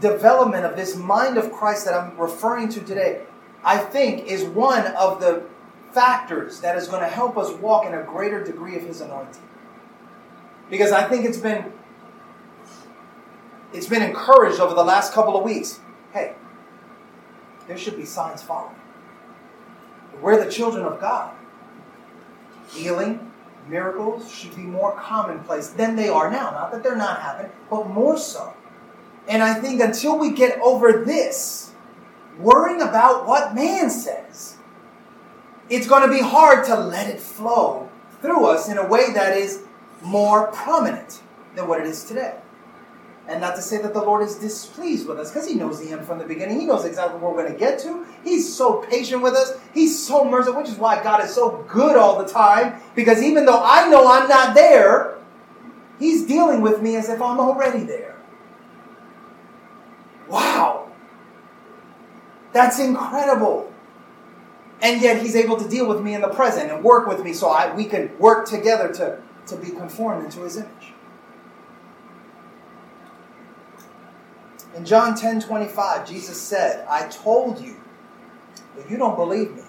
[0.00, 3.22] development of this mind of Christ that I'm referring to today,
[3.64, 5.44] I think, is one of the
[5.92, 9.42] factors that is going to help us walk in a greater degree of His anointing.
[10.70, 11.72] Because I think it's been
[13.72, 15.80] it's been encouraged over the last couple of weeks.
[16.12, 16.34] Hey,
[17.66, 18.76] there should be signs following.
[20.20, 21.34] We're the children of God.
[22.70, 23.32] Healing,
[23.68, 26.50] miracles should be more commonplace than they are now.
[26.50, 28.54] Not that they're not happening, but more so.
[29.28, 31.72] And I think until we get over this,
[32.38, 34.56] worrying about what man says,
[35.68, 37.88] it's going to be hard to let it flow
[38.20, 39.62] through us in a way that is
[40.02, 41.22] more prominent
[41.54, 42.36] than what it is today.
[43.28, 45.92] And not to say that the Lord is displeased with us, because He knows the
[45.92, 46.58] end from the beginning.
[46.58, 48.04] He knows exactly where we're going to get to.
[48.24, 49.58] He's so patient with us.
[49.72, 52.80] He's so merciful, which is why God is so good all the time.
[52.96, 55.18] Because even though I know I'm not there,
[56.00, 58.16] He's dealing with me as if I'm already there.
[60.28, 60.90] Wow.
[62.52, 63.72] That's incredible.
[64.80, 67.34] And yet He's able to deal with me in the present and work with me
[67.34, 70.91] so I, we can work together to, to be conformed into His image.
[74.74, 77.76] In John 10 25, Jesus said, I told you,
[78.74, 79.62] but you don't believe me.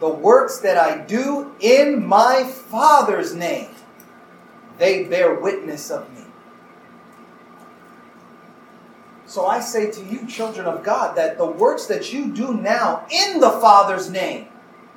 [0.00, 3.70] The works that I do in my Father's name,
[4.78, 6.24] they bear witness of me.
[9.26, 13.06] So I say to you, children of God, that the works that you do now
[13.10, 14.48] in the Father's name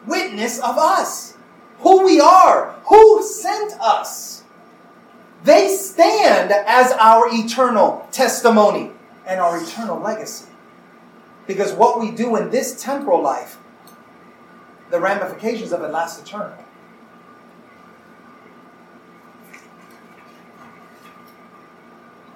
[0.06, 1.36] witness of us,
[1.80, 4.44] who we are, who sent us.
[5.44, 8.92] They stand as our eternal testimony
[9.30, 10.50] and our eternal legacy.
[11.46, 13.58] Because what we do in this temporal life,
[14.90, 16.58] the ramifications of it last eternal.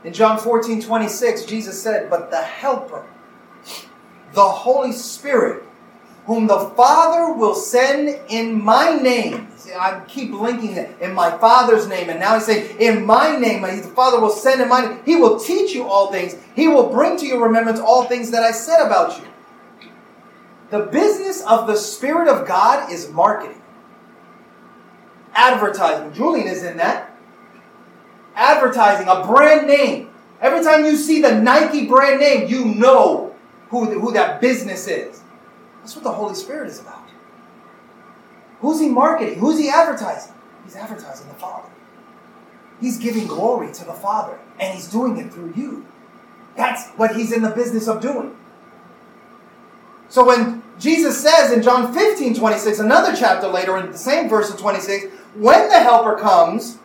[0.04, 3.06] In John 14, 26, Jesus said, But the Helper,
[4.34, 5.64] the Holy Spirit,
[6.26, 9.50] whom the Father will send in my name.
[9.58, 13.38] See, I keep linking it in my Father's name, and now he's saying, in my
[13.38, 15.00] name, uh, the Father will send in my name.
[15.06, 16.36] He will teach you all things.
[16.56, 19.28] He will bring to your remembrance all things that I said about you.
[20.70, 23.62] The business of the Spirit of God is marketing,
[25.34, 26.14] advertising.
[26.14, 27.12] Julian is in that.
[28.36, 30.10] Advertising, a brand name.
[30.42, 33.36] Every time you see the Nike brand name, you know
[33.70, 35.23] who, who that business is.
[35.84, 37.10] That's what the Holy Spirit is about.
[38.62, 39.40] Who's he marketing?
[39.40, 40.34] Who's he advertising?
[40.64, 41.68] He's advertising the Father.
[42.80, 45.86] He's giving glory to the Father, and he's doing it through you.
[46.56, 48.34] That's what he's in the business of doing.
[50.08, 54.50] So when Jesus says in John 15, 26, another chapter later, in the same verse
[54.50, 56.78] of 26, when the Helper comes,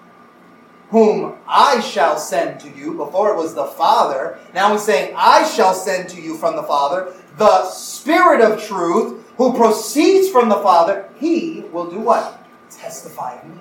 [0.90, 5.48] whom I shall send to you, before it was the Father, now he's saying, I
[5.48, 10.56] shall send to you from the Father, the Spirit of truth, who proceeds from the
[10.56, 12.44] Father, he will do what?
[12.70, 13.60] Testify of me.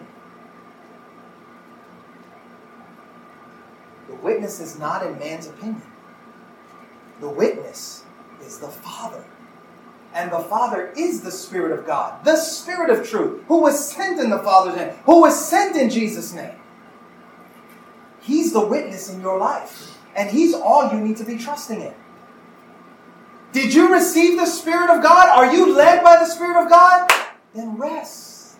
[4.07, 5.83] The witness is not in man's opinion.
[7.19, 8.03] The witness
[8.41, 9.23] is the Father.
[10.13, 14.19] And the Father is the Spirit of God, the Spirit of truth, who was sent
[14.19, 16.55] in the Father's name, who was sent in Jesus' name.
[18.21, 19.97] He's the witness in your life.
[20.15, 21.93] And He's all you need to be trusting in.
[23.51, 25.29] Did you receive the Spirit of God?
[25.29, 27.11] Are you led by the Spirit of God?
[27.53, 28.57] Then rest.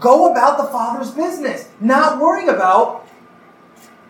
[0.00, 3.04] Go about the Father's business, not worrying about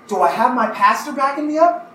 [0.06, 1.92] do I have my pastor backing me up?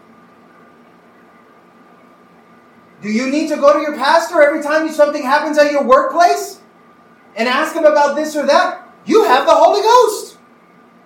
[3.02, 6.60] Do you need to go to your pastor every time something happens at your workplace
[7.36, 8.88] and ask him about this or that?
[9.06, 10.38] You have the Holy Ghost.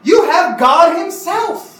[0.03, 1.72] You have God Himself.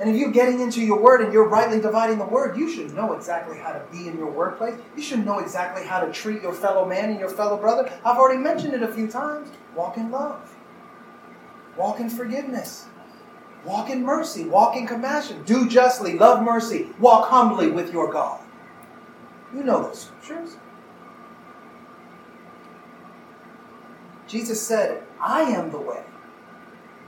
[0.00, 2.94] And if you're getting into your word and you're rightly dividing the word, you should
[2.94, 4.78] know exactly how to be in your workplace.
[4.94, 7.90] You should know exactly how to treat your fellow man and your fellow brother.
[8.04, 9.48] I've already mentioned it a few times.
[9.74, 10.56] Walk in love,
[11.76, 12.86] walk in forgiveness,
[13.64, 18.40] walk in mercy, walk in compassion, do justly, love mercy, walk humbly with your God.
[19.52, 20.56] You know those scriptures.
[24.28, 26.04] Jesus said, I am the way,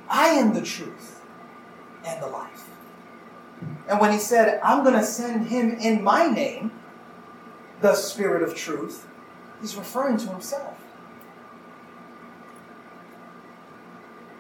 [0.09, 1.21] I am the truth,
[2.05, 2.70] and the life.
[3.89, 6.73] And when he said, I'm going to send him in my name,
[7.81, 9.07] the Spirit of truth,
[9.61, 10.77] he's referring to himself.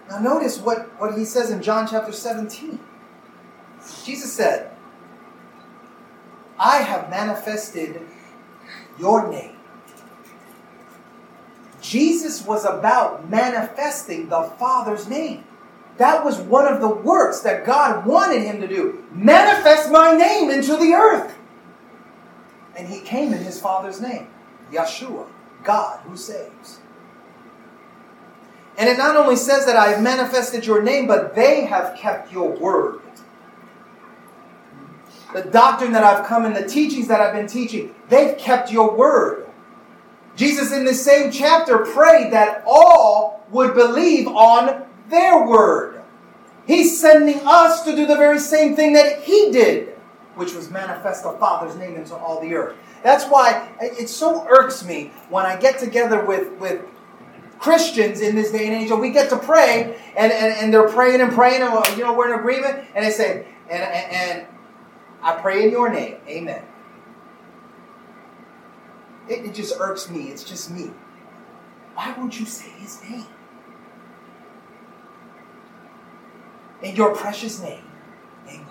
[0.09, 2.81] Now, notice what, what he says in John chapter 17.
[4.05, 4.71] Jesus said,
[6.59, 8.01] I have manifested
[8.99, 9.57] your name.
[11.81, 15.45] Jesus was about manifesting the Father's name.
[16.01, 19.05] That was one of the works that God wanted him to do.
[19.13, 21.37] Manifest my name into the earth.
[22.75, 24.29] And he came in his Father's name,
[24.73, 25.29] Yeshua,
[25.63, 26.79] God who saves.
[28.79, 32.33] And it not only says that I have manifested your name, but they have kept
[32.33, 33.03] your word.
[35.35, 38.97] The doctrine that I've come and the teachings that I've been teaching, they've kept your
[38.97, 39.51] word.
[40.35, 46.03] Jesus, in this same chapter, prayed that all would believe on their word.
[46.67, 49.89] He's sending us to do the very same thing that He did,
[50.37, 52.77] which was manifest the Father's name into all the earth.
[53.03, 56.83] That's why it so irks me when I get together with, with
[57.59, 60.89] Christians in this day and age, and we get to pray, and, and, and they're
[60.89, 64.47] praying and praying, and you know, we're in agreement, and they say, and, and, and
[65.23, 66.63] I pray in your name, amen.
[69.29, 70.91] It, it just irks me, it's just me.
[71.95, 73.27] Why won't you say his name?
[76.83, 77.85] In your precious name.
[78.47, 78.67] Amen.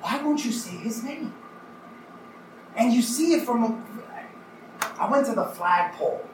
[0.00, 1.32] Why won't you say his name?
[2.76, 3.64] And you see it from.
[3.64, 3.84] A,
[4.98, 6.24] I went to the flagpole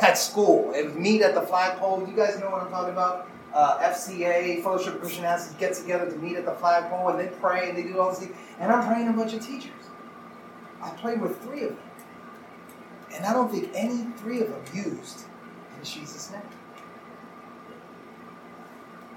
[0.00, 0.72] at school.
[0.74, 2.06] It meet at the flagpole.
[2.08, 3.28] You guys know what I'm talking about?
[3.52, 7.26] Uh, FCA, Fellowship of Christian Athletes, get together to meet at the flagpole and they
[7.36, 8.30] pray and they do all these.
[8.58, 9.72] And I'm praying a bunch of teachers.
[10.82, 11.78] I played with three of them.
[13.14, 15.24] And I don't think any three of them used
[15.78, 16.40] in Jesus' name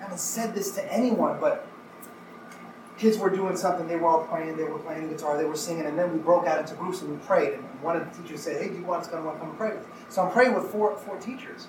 [0.06, 1.68] haven't said this to anyone, but
[2.98, 3.88] kids were doing something.
[3.88, 4.56] They were all praying.
[4.56, 5.38] They were playing the guitar.
[5.38, 5.86] They were singing.
[5.86, 7.54] And then we broke out into groups and we prayed.
[7.54, 9.76] And one of the teachers said, "Hey, do you want come, to come and pray
[9.76, 11.68] with?" So I'm praying with four four teachers.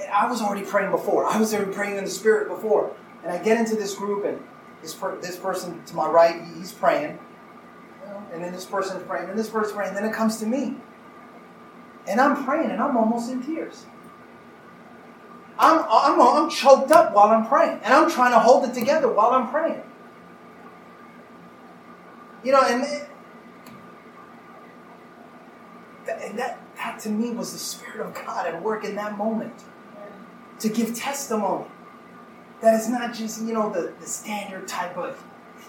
[0.00, 1.26] And I was already praying before.
[1.26, 2.94] I was already praying in the spirit before.
[3.22, 4.42] And I get into this group, and
[4.80, 7.18] this per, this person to my right, he's praying.
[8.32, 9.90] and then this person is praying, and this person's praying.
[9.90, 10.76] And then it comes to me.
[12.08, 13.86] And I'm praying, and I'm almost in tears.
[15.58, 19.08] I'm, I'm, I'm choked up while I'm praying, and I'm trying to hold it together
[19.12, 19.82] while I'm praying.
[22.42, 22.82] You know, and,
[26.08, 29.52] and that, that to me was the Spirit of God at work in that moment
[30.58, 31.66] to give testimony.
[32.60, 35.22] That it's not just, you know, the, the standard type of,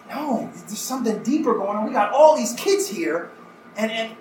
[0.09, 1.85] no, there's something deeper going on.
[1.85, 3.31] We got all these kids here,
[3.75, 4.15] and, and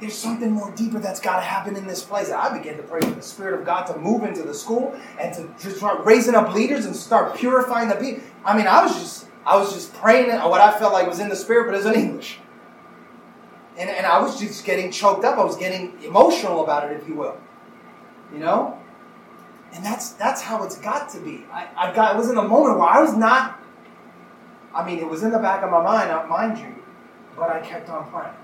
[0.00, 2.28] there's something more deeper that's got to happen in this place.
[2.28, 4.98] And I began to pray for the Spirit of God to move into the school
[5.20, 8.22] and to, start raising up leaders and start purifying the people.
[8.44, 11.28] I mean, I was just I was just praying what I felt like was in
[11.28, 12.38] the Spirit, but it was in English.
[13.78, 15.38] And, and I was just getting choked up.
[15.38, 17.38] I was getting emotional about it, if you will.
[18.32, 18.78] You know?
[19.72, 21.44] And that's that's how it's got to be.
[21.52, 23.60] I, I got it was in a moment where I was not
[24.74, 26.74] I mean, it was in the back of my mind, mind you,
[27.36, 28.34] but I kept on praying.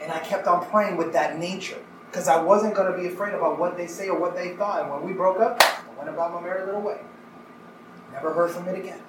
[0.00, 3.34] And I kept on praying with that nature because I wasn't going to be afraid
[3.34, 4.82] about what they say or what they thought.
[4.82, 7.00] And when we broke up, I went about my merry little way.
[8.12, 9.00] Never heard from it again.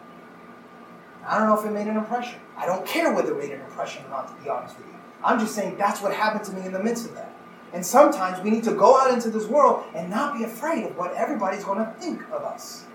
[1.25, 2.39] I don't know if it made an impression.
[2.57, 4.93] I don't care whether it made an impression or not, to be honest with you.
[5.23, 7.33] I'm just saying that's what happened to me in the midst of that.
[7.73, 10.97] And sometimes we need to go out into this world and not be afraid of
[10.97, 12.85] what everybody's going to think of us.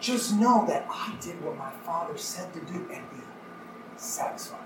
[0.00, 3.22] Just know that I did what my father said to do and be
[3.96, 4.61] satisfied.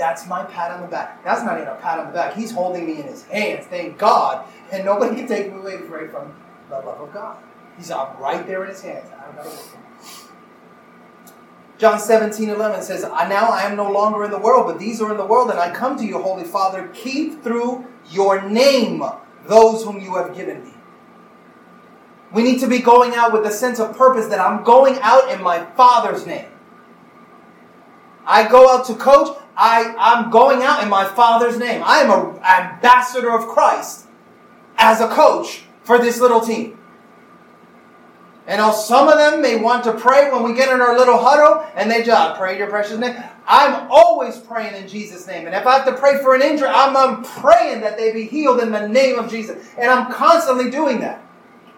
[0.00, 1.22] That's my pat on the back.
[1.22, 2.34] That's not even a pat on the back.
[2.34, 4.46] He's holding me in his hands, thank God.
[4.72, 6.34] And nobody can take me away from
[6.70, 7.36] the love of God.
[7.76, 9.06] He's right there in his hands.
[11.76, 15.10] John 17, 11 says, Now I am no longer in the world, but these are
[15.10, 16.88] in the world, and I come to you, Holy Father.
[16.94, 19.02] Keep through your name
[19.44, 20.72] those whom you have given me.
[22.32, 25.30] We need to be going out with a sense of purpose that I'm going out
[25.30, 26.46] in my Father's name.
[28.24, 31.82] I go out to coach, I, I'm going out in my Father's name.
[31.84, 34.06] I am an ambassador of Christ
[34.78, 36.78] as a coach for this little team.
[38.46, 41.18] And know some of them may want to pray when we get in our little
[41.18, 43.14] huddle and they just pray your precious name.
[43.46, 45.46] I'm always praying in Jesus' name.
[45.46, 48.24] And if I have to pray for an injury, I'm, I'm praying that they be
[48.24, 49.68] healed in the name of Jesus.
[49.76, 51.22] And I'm constantly doing that.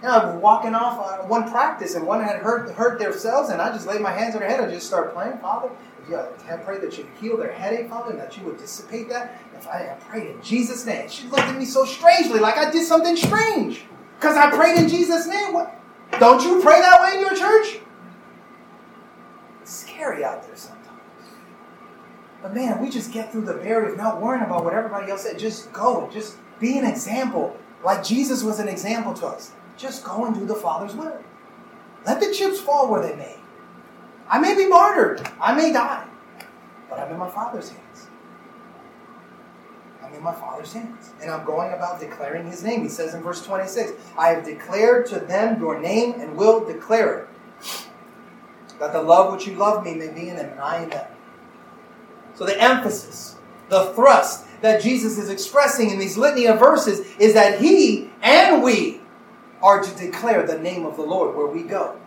[0.02, 3.60] You know, I'm walking off uh, one practice and one had hurt, hurt themselves, and
[3.60, 5.70] I just laid my hands on their head and just start praying, Father.
[6.10, 9.40] Yeah, I pray that you heal their headache, Father, and that you would dissipate that.
[9.56, 12.70] If I, I prayed in Jesus' name, she looked at me so strangely, like I
[12.70, 13.84] did something strange,
[14.18, 15.52] because I prayed in Jesus' name.
[15.52, 15.78] What?
[16.18, 17.78] Don't you pray that way in your church?
[19.60, 20.82] It's scary out there sometimes.
[22.42, 25.22] But man, we just get through the barrier of not worrying about what everybody else
[25.22, 25.38] said.
[25.38, 26.04] Just go.
[26.04, 27.56] and Just be an example.
[27.84, 29.52] Like Jesus was an example to us.
[29.76, 31.22] Just go and do the Father's will.
[32.04, 33.36] Let the chips fall where they may.
[34.32, 35.28] I may be martyred.
[35.38, 36.08] I may die.
[36.88, 38.08] But I'm in my Father's hands.
[40.02, 41.12] I'm in my Father's hands.
[41.20, 42.82] And I'm going about declaring His name.
[42.82, 47.18] He says in verse 26 I have declared to them your name and will declare
[47.18, 47.28] it.
[48.80, 51.06] That the love which you love me may be in them and I in them.
[52.34, 53.36] So the emphasis,
[53.68, 58.62] the thrust that Jesus is expressing in these litany of verses is that He and
[58.62, 59.02] we
[59.62, 61.98] are to declare the name of the Lord where we go.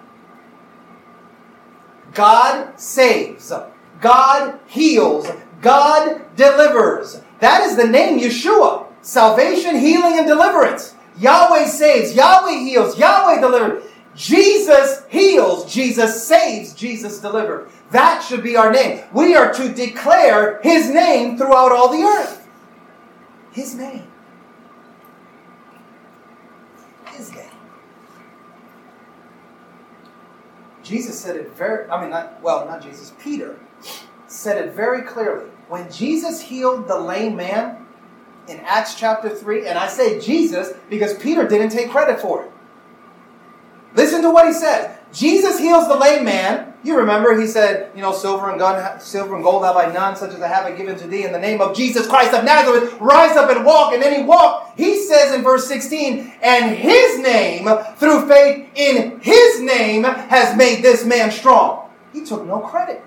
[2.15, 3.53] God saves.
[4.01, 5.27] God heals.
[5.61, 7.21] God delivers.
[7.39, 8.87] That is the name Yeshua.
[9.01, 10.95] Salvation, healing, and deliverance.
[11.19, 12.15] Yahweh saves.
[12.15, 12.97] Yahweh heals.
[12.97, 13.83] Yahweh delivers.
[14.15, 15.71] Jesus heals.
[15.71, 16.73] Jesus saves.
[16.73, 17.71] Jesus delivers.
[17.91, 19.03] That should be our name.
[19.13, 22.47] We are to declare His name throughout all the earth.
[23.51, 24.07] His name.
[27.07, 27.44] His name.
[30.85, 33.59] Jesus said it very, I mean, not, well, not Jesus, Peter
[34.27, 35.49] said it very clearly.
[35.67, 37.87] When Jesus healed the lame man
[38.47, 42.51] in Acts chapter 3, and I say Jesus because Peter didn't take credit for it.
[43.95, 44.99] Listen to what he said.
[45.11, 46.73] Jesus heals the lame man.
[46.85, 50.15] You remember he said, you know, silver and gold, silver and gold have I none,
[50.15, 52.45] such as I have I given to thee in the name of Jesus Christ of
[52.45, 53.01] Nazareth.
[53.01, 53.91] Rise up and walk.
[53.91, 54.77] And then he walked.
[54.77, 60.83] He says in verse 16, and his name, through faith in his name, has made
[60.83, 61.89] this man strong.
[62.13, 63.03] He took no credit.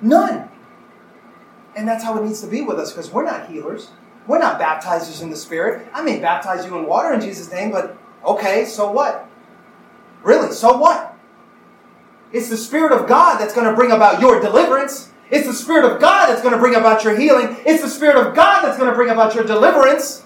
[0.00, 0.48] None.
[1.76, 3.90] And that's how it needs to be with us because we're not healers.
[4.26, 5.86] We're not baptizers in the Spirit.
[5.92, 9.28] I may baptize you in water in Jesus' name, but okay, so what?
[10.22, 11.16] Really, so what?
[12.32, 15.10] It's the Spirit of God that's going to bring about your deliverance.
[15.30, 17.56] It's the Spirit of God that's going to bring about your healing.
[17.66, 20.24] It's the Spirit of God that's going to bring about your deliverance.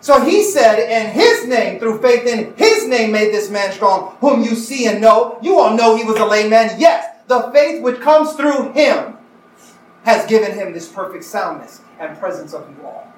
[0.00, 4.16] So he said, in his name, through faith in his name, made this man strong,
[4.20, 5.38] whom you see and know.
[5.42, 6.78] You all know he was a lame man.
[6.78, 9.18] Yes, the faith which comes through him
[10.04, 13.12] has given him this perfect soundness and presence of you all.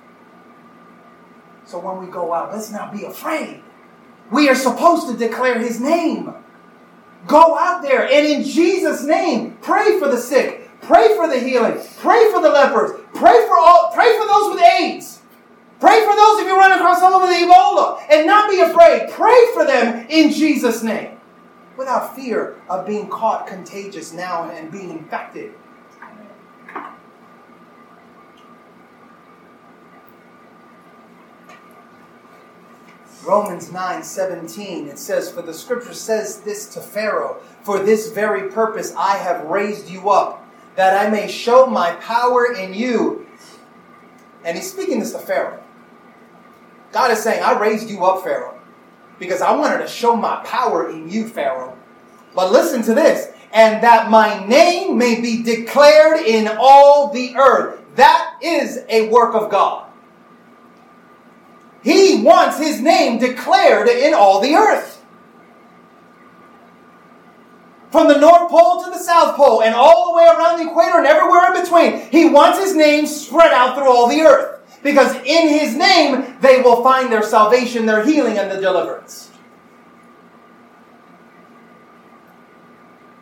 [1.64, 3.62] So when we go out, let's not be afraid.
[4.32, 6.34] We are supposed to declare his name.
[7.26, 11.80] Go out there and in Jesus' name, pray for the sick, pray for the healing,
[11.98, 15.20] pray for the lepers, pray for all, pray for those with AIDS.
[15.78, 19.10] Pray for those if you run across someone with Ebola and not be afraid.
[19.10, 21.18] Pray for them in Jesus' name
[21.76, 25.52] without fear of being caught contagious now and being infected.
[33.24, 38.50] Romans 9 17, it says, For the scripture says this to Pharaoh, For this very
[38.50, 40.44] purpose I have raised you up,
[40.74, 43.26] that I may show my power in you.
[44.44, 45.62] And he's speaking this to Pharaoh.
[46.90, 48.58] God is saying, I raised you up, Pharaoh,
[49.18, 51.78] because I wanted to show my power in you, Pharaoh.
[52.34, 57.80] But listen to this, and that my name may be declared in all the earth.
[57.94, 59.91] That is a work of God.
[61.82, 65.04] He wants his name declared in all the earth.
[67.90, 70.98] From the North Pole to the South Pole and all the way around the equator
[70.98, 72.10] and everywhere in between.
[72.10, 74.60] He wants his name spread out through all the earth.
[74.82, 79.30] Because in his name, they will find their salvation, their healing, and their deliverance.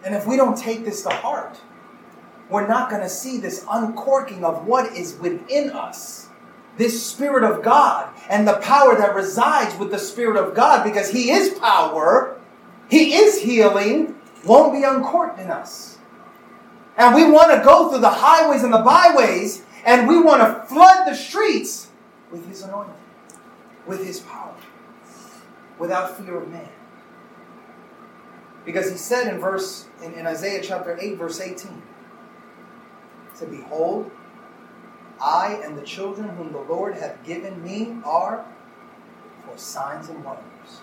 [0.05, 1.61] And if we don't take this to heart,
[2.49, 6.30] we're not going to see this uncorking of what is within us
[6.81, 11.11] this Spirit of God and the power that resides with the Spirit of God because
[11.11, 12.41] He is power,
[12.89, 14.17] He is healing,
[14.47, 15.99] won't be uncorked in us.
[16.97, 20.67] And we want to go through the highways and the byways and we want to
[20.75, 21.91] flood the streets
[22.33, 22.95] with His anointing,
[23.87, 24.55] with His power,
[25.79, 26.69] without fear of man.
[28.65, 31.81] Because he said in verse in, in Isaiah chapter 8, verse 18, he
[33.35, 34.11] said, Behold,
[35.21, 38.47] I and the children whom the Lord hath given me are
[39.45, 40.81] for signs and wonders.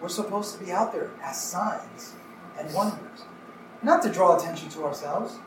[0.00, 2.14] We're supposed to be out there as signs
[2.58, 3.24] and wonders.
[3.82, 5.38] Not to draw attention to ourselves,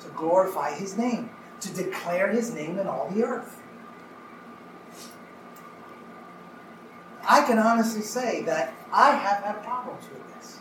[0.00, 3.60] to glorify his name, to declare his name in all the earth.
[7.28, 10.60] I can honestly say that I have had problems with this.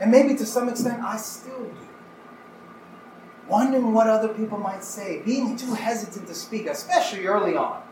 [0.00, 1.87] And maybe to some extent I still do.
[3.48, 7.82] Wondering what other people might say, being too hesitant to speak, especially early on.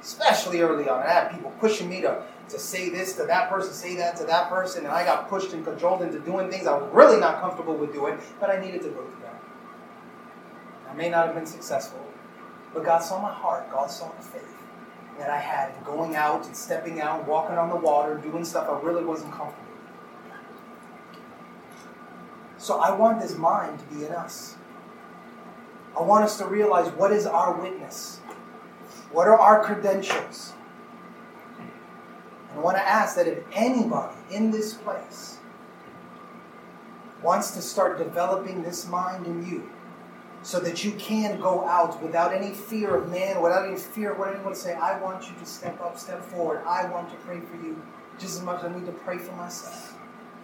[0.00, 1.02] Especially early on.
[1.02, 4.24] I had people pushing me to, to say this to that person, say that to
[4.24, 7.40] that person, and I got pushed and cajoled into doing things I was really not
[7.40, 9.42] comfortable with doing, but I needed to go through that.
[10.88, 12.06] I may not have been successful,
[12.72, 14.56] but God saw my heart, God saw the faith
[15.18, 18.80] that I had going out and stepping out, walking on the water, doing stuff I
[18.80, 21.20] really wasn't comfortable with.
[22.56, 24.56] So I want this mind to be in us.
[25.96, 28.18] I want us to realize what is our witness?
[29.12, 30.54] What are our credentials?
[32.50, 35.38] And I want to ask that if anybody in this place
[37.22, 39.70] wants to start developing this mind in you,
[40.42, 44.18] so that you can go out without any fear of man, without any fear of
[44.18, 44.74] what anyone say.
[44.74, 46.62] I want you to step up, step forward.
[46.66, 47.80] I want to pray for you
[48.18, 49.98] just as much as I need to pray for myself,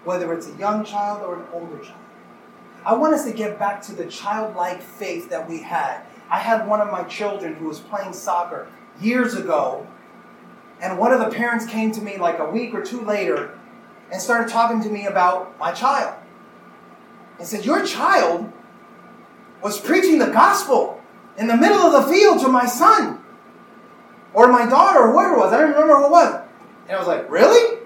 [0.05, 2.01] whether it's a young child or an older child.
[2.87, 6.03] I want us to get back to the childlike faith that we had.
[6.31, 8.69] I had one of my children who was playing soccer
[9.01, 9.85] years ago,
[10.81, 13.59] and one of the parents came to me like a week or two later
[14.13, 16.15] and started talking to me about my child.
[17.41, 18.53] And said, Your child
[19.65, 21.03] was preaching the gospel
[21.37, 23.21] in the middle of the field to my son
[24.33, 25.53] or my daughter or whoever it was.
[25.53, 26.41] I don't remember who it was.
[26.87, 27.81] And I was like, Really?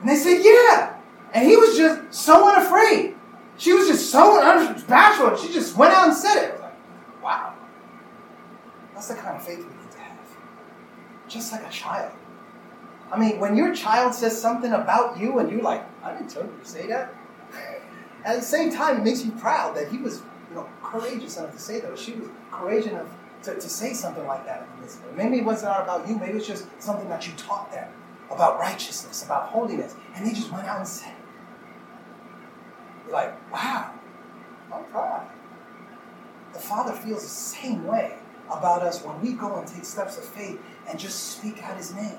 [0.00, 0.94] And they said, Yeah.
[1.32, 3.15] And he was just so unafraid.
[3.56, 4.40] She was just so
[4.88, 5.28] bashful.
[5.28, 6.60] And she just went out and said it.
[6.60, 6.74] Like,
[7.22, 7.54] Wow.
[8.94, 10.18] That's the kind of faith we need to have.
[11.28, 12.12] Just like a child.
[13.10, 16.44] I mean, when your child says something about you and you're like, I didn't tell
[16.44, 17.14] you to say that.
[18.24, 21.52] At the same time, it makes you proud that he was you know, courageous enough
[21.52, 21.98] to say that.
[21.98, 23.08] She was courageous enough
[23.44, 24.66] to, to say something like that
[25.16, 27.88] Maybe it wasn't about you, maybe it's just something that you taught them
[28.30, 31.14] about righteousness, about holiness, and they just went out and said
[33.10, 33.92] like, wow,
[34.72, 35.28] I'm proud.
[36.52, 38.16] The Father feels the same way
[38.48, 41.94] about us when we go and take steps of faith and just speak out His
[41.94, 42.18] name.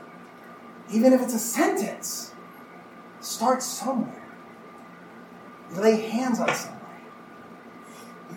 [0.91, 2.33] Even if it's a sentence,
[3.19, 4.23] start somewhere.
[5.73, 6.77] You lay hands on someone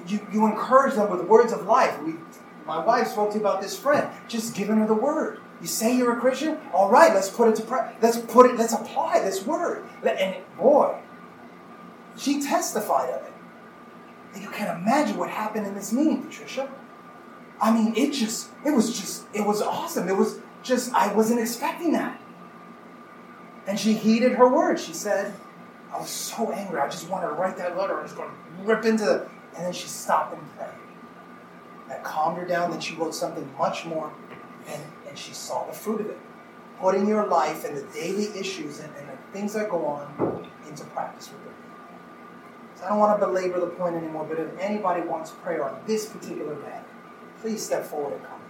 [0.07, 2.01] you, you encourage them with words of life.
[2.03, 2.15] We,
[2.67, 5.41] my wife spoke to you about this friend, just giving her the word.
[5.61, 6.59] You say you're a Christian?
[6.73, 7.97] All right, let's put it to practice.
[8.03, 9.85] Let's put it, let's apply this word.
[10.05, 10.99] And boy,
[12.17, 13.33] she testified of it.
[14.35, 16.71] And you can't imagine what happened in this meeting, Patricia.
[17.61, 20.09] I mean, it just, it was just, it was awesome.
[20.09, 22.21] It was just, I wasn't expecting that.
[23.67, 24.85] And she heeded her words.
[24.85, 25.35] She said,
[25.93, 26.81] I was so angry.
[26.81, 27.99] I just wanted to write that letter.
[27.99, 29.29] I was going to rip into it.
[29.57, 30.71] and then she stopped and prayed.
[31.89, 32.71] That calmed her down.
[32.71, 34.13] Then she wrote something much more,
[34.69, 36.19] and, and she saw the fruit of it.
[36.79, 40.85] Putting your life and the daily issues and, and the things that go on into
[40.85, 41.51] practice with her.
[42.81, 45.79] So I don't want to belabor the point anymore, but if anybody wants prayer on
[45.87, 46.81] this particular day,
[47.43, 48.41] please step forward and come.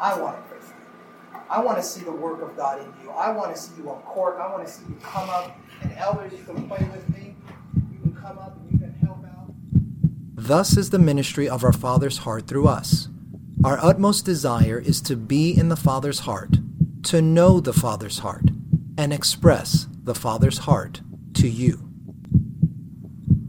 [0.00, 1.40] I want to pray for you.
[1.48, 3.10] I want to see the work of God in you.
[3.10, 4.38] I want to see you on court.
[4.40, 5.56] I want to see you come up.
[5.82, 7.36] And elders, you can pray with me.
[7.92, 9.54] You can come up and you can help out.
[10.34, 13.08] Thus is the ministry of our Father's heart through us.
[13.62, 16.56] Our utmost desire is to be in the Father's heart,
[17.04, 18.46] to know the Father's heart,
[18.96, 21.00] and express the Father's heart
[21.34, 21.87] to you.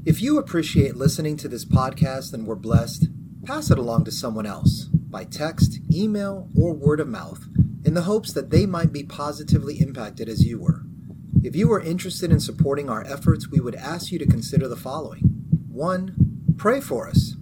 [0.10, 3.10] If you appreciate listening to this podcast and were blessed,
[3.46, 7.48] pass it along to someone else by text, email, or word of mouth
[7.86, 10.82] in the hopes that they might be positively impacted as you were.
[11.44, 14.76] If you are interested in supporting our efforts, we would ask you to consider the
[14.76, 17.36] following 1 Pray for us.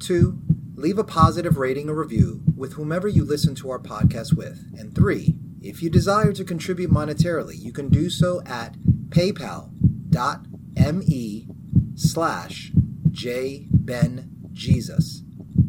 [0.00, 0.40] Two,
[0.74, 4.66] leave a positive rating or review with whomever you listen to our podcast with.
[4.76, 8.74] And three, if you desire to contribute monetarily, you can do so at
[9.10, 9.68] paypal.me
[11.98, 12.72] slash
[13.10, 14.24] jbenjesus.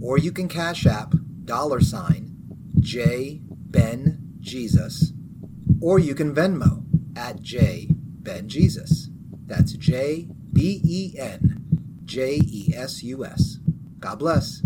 [0.02, 1.14] Or you can cash app
[1.44, 2.38] dollar sign
[2.80, 3.44] jbenjesus.
[5.82, 6.86] Or you can Venmo
[7.18, 9.08] at jbenjesus.
[9.46, 13.58] That's J B E N J E S U S.
[14.00, 14.62] God bless.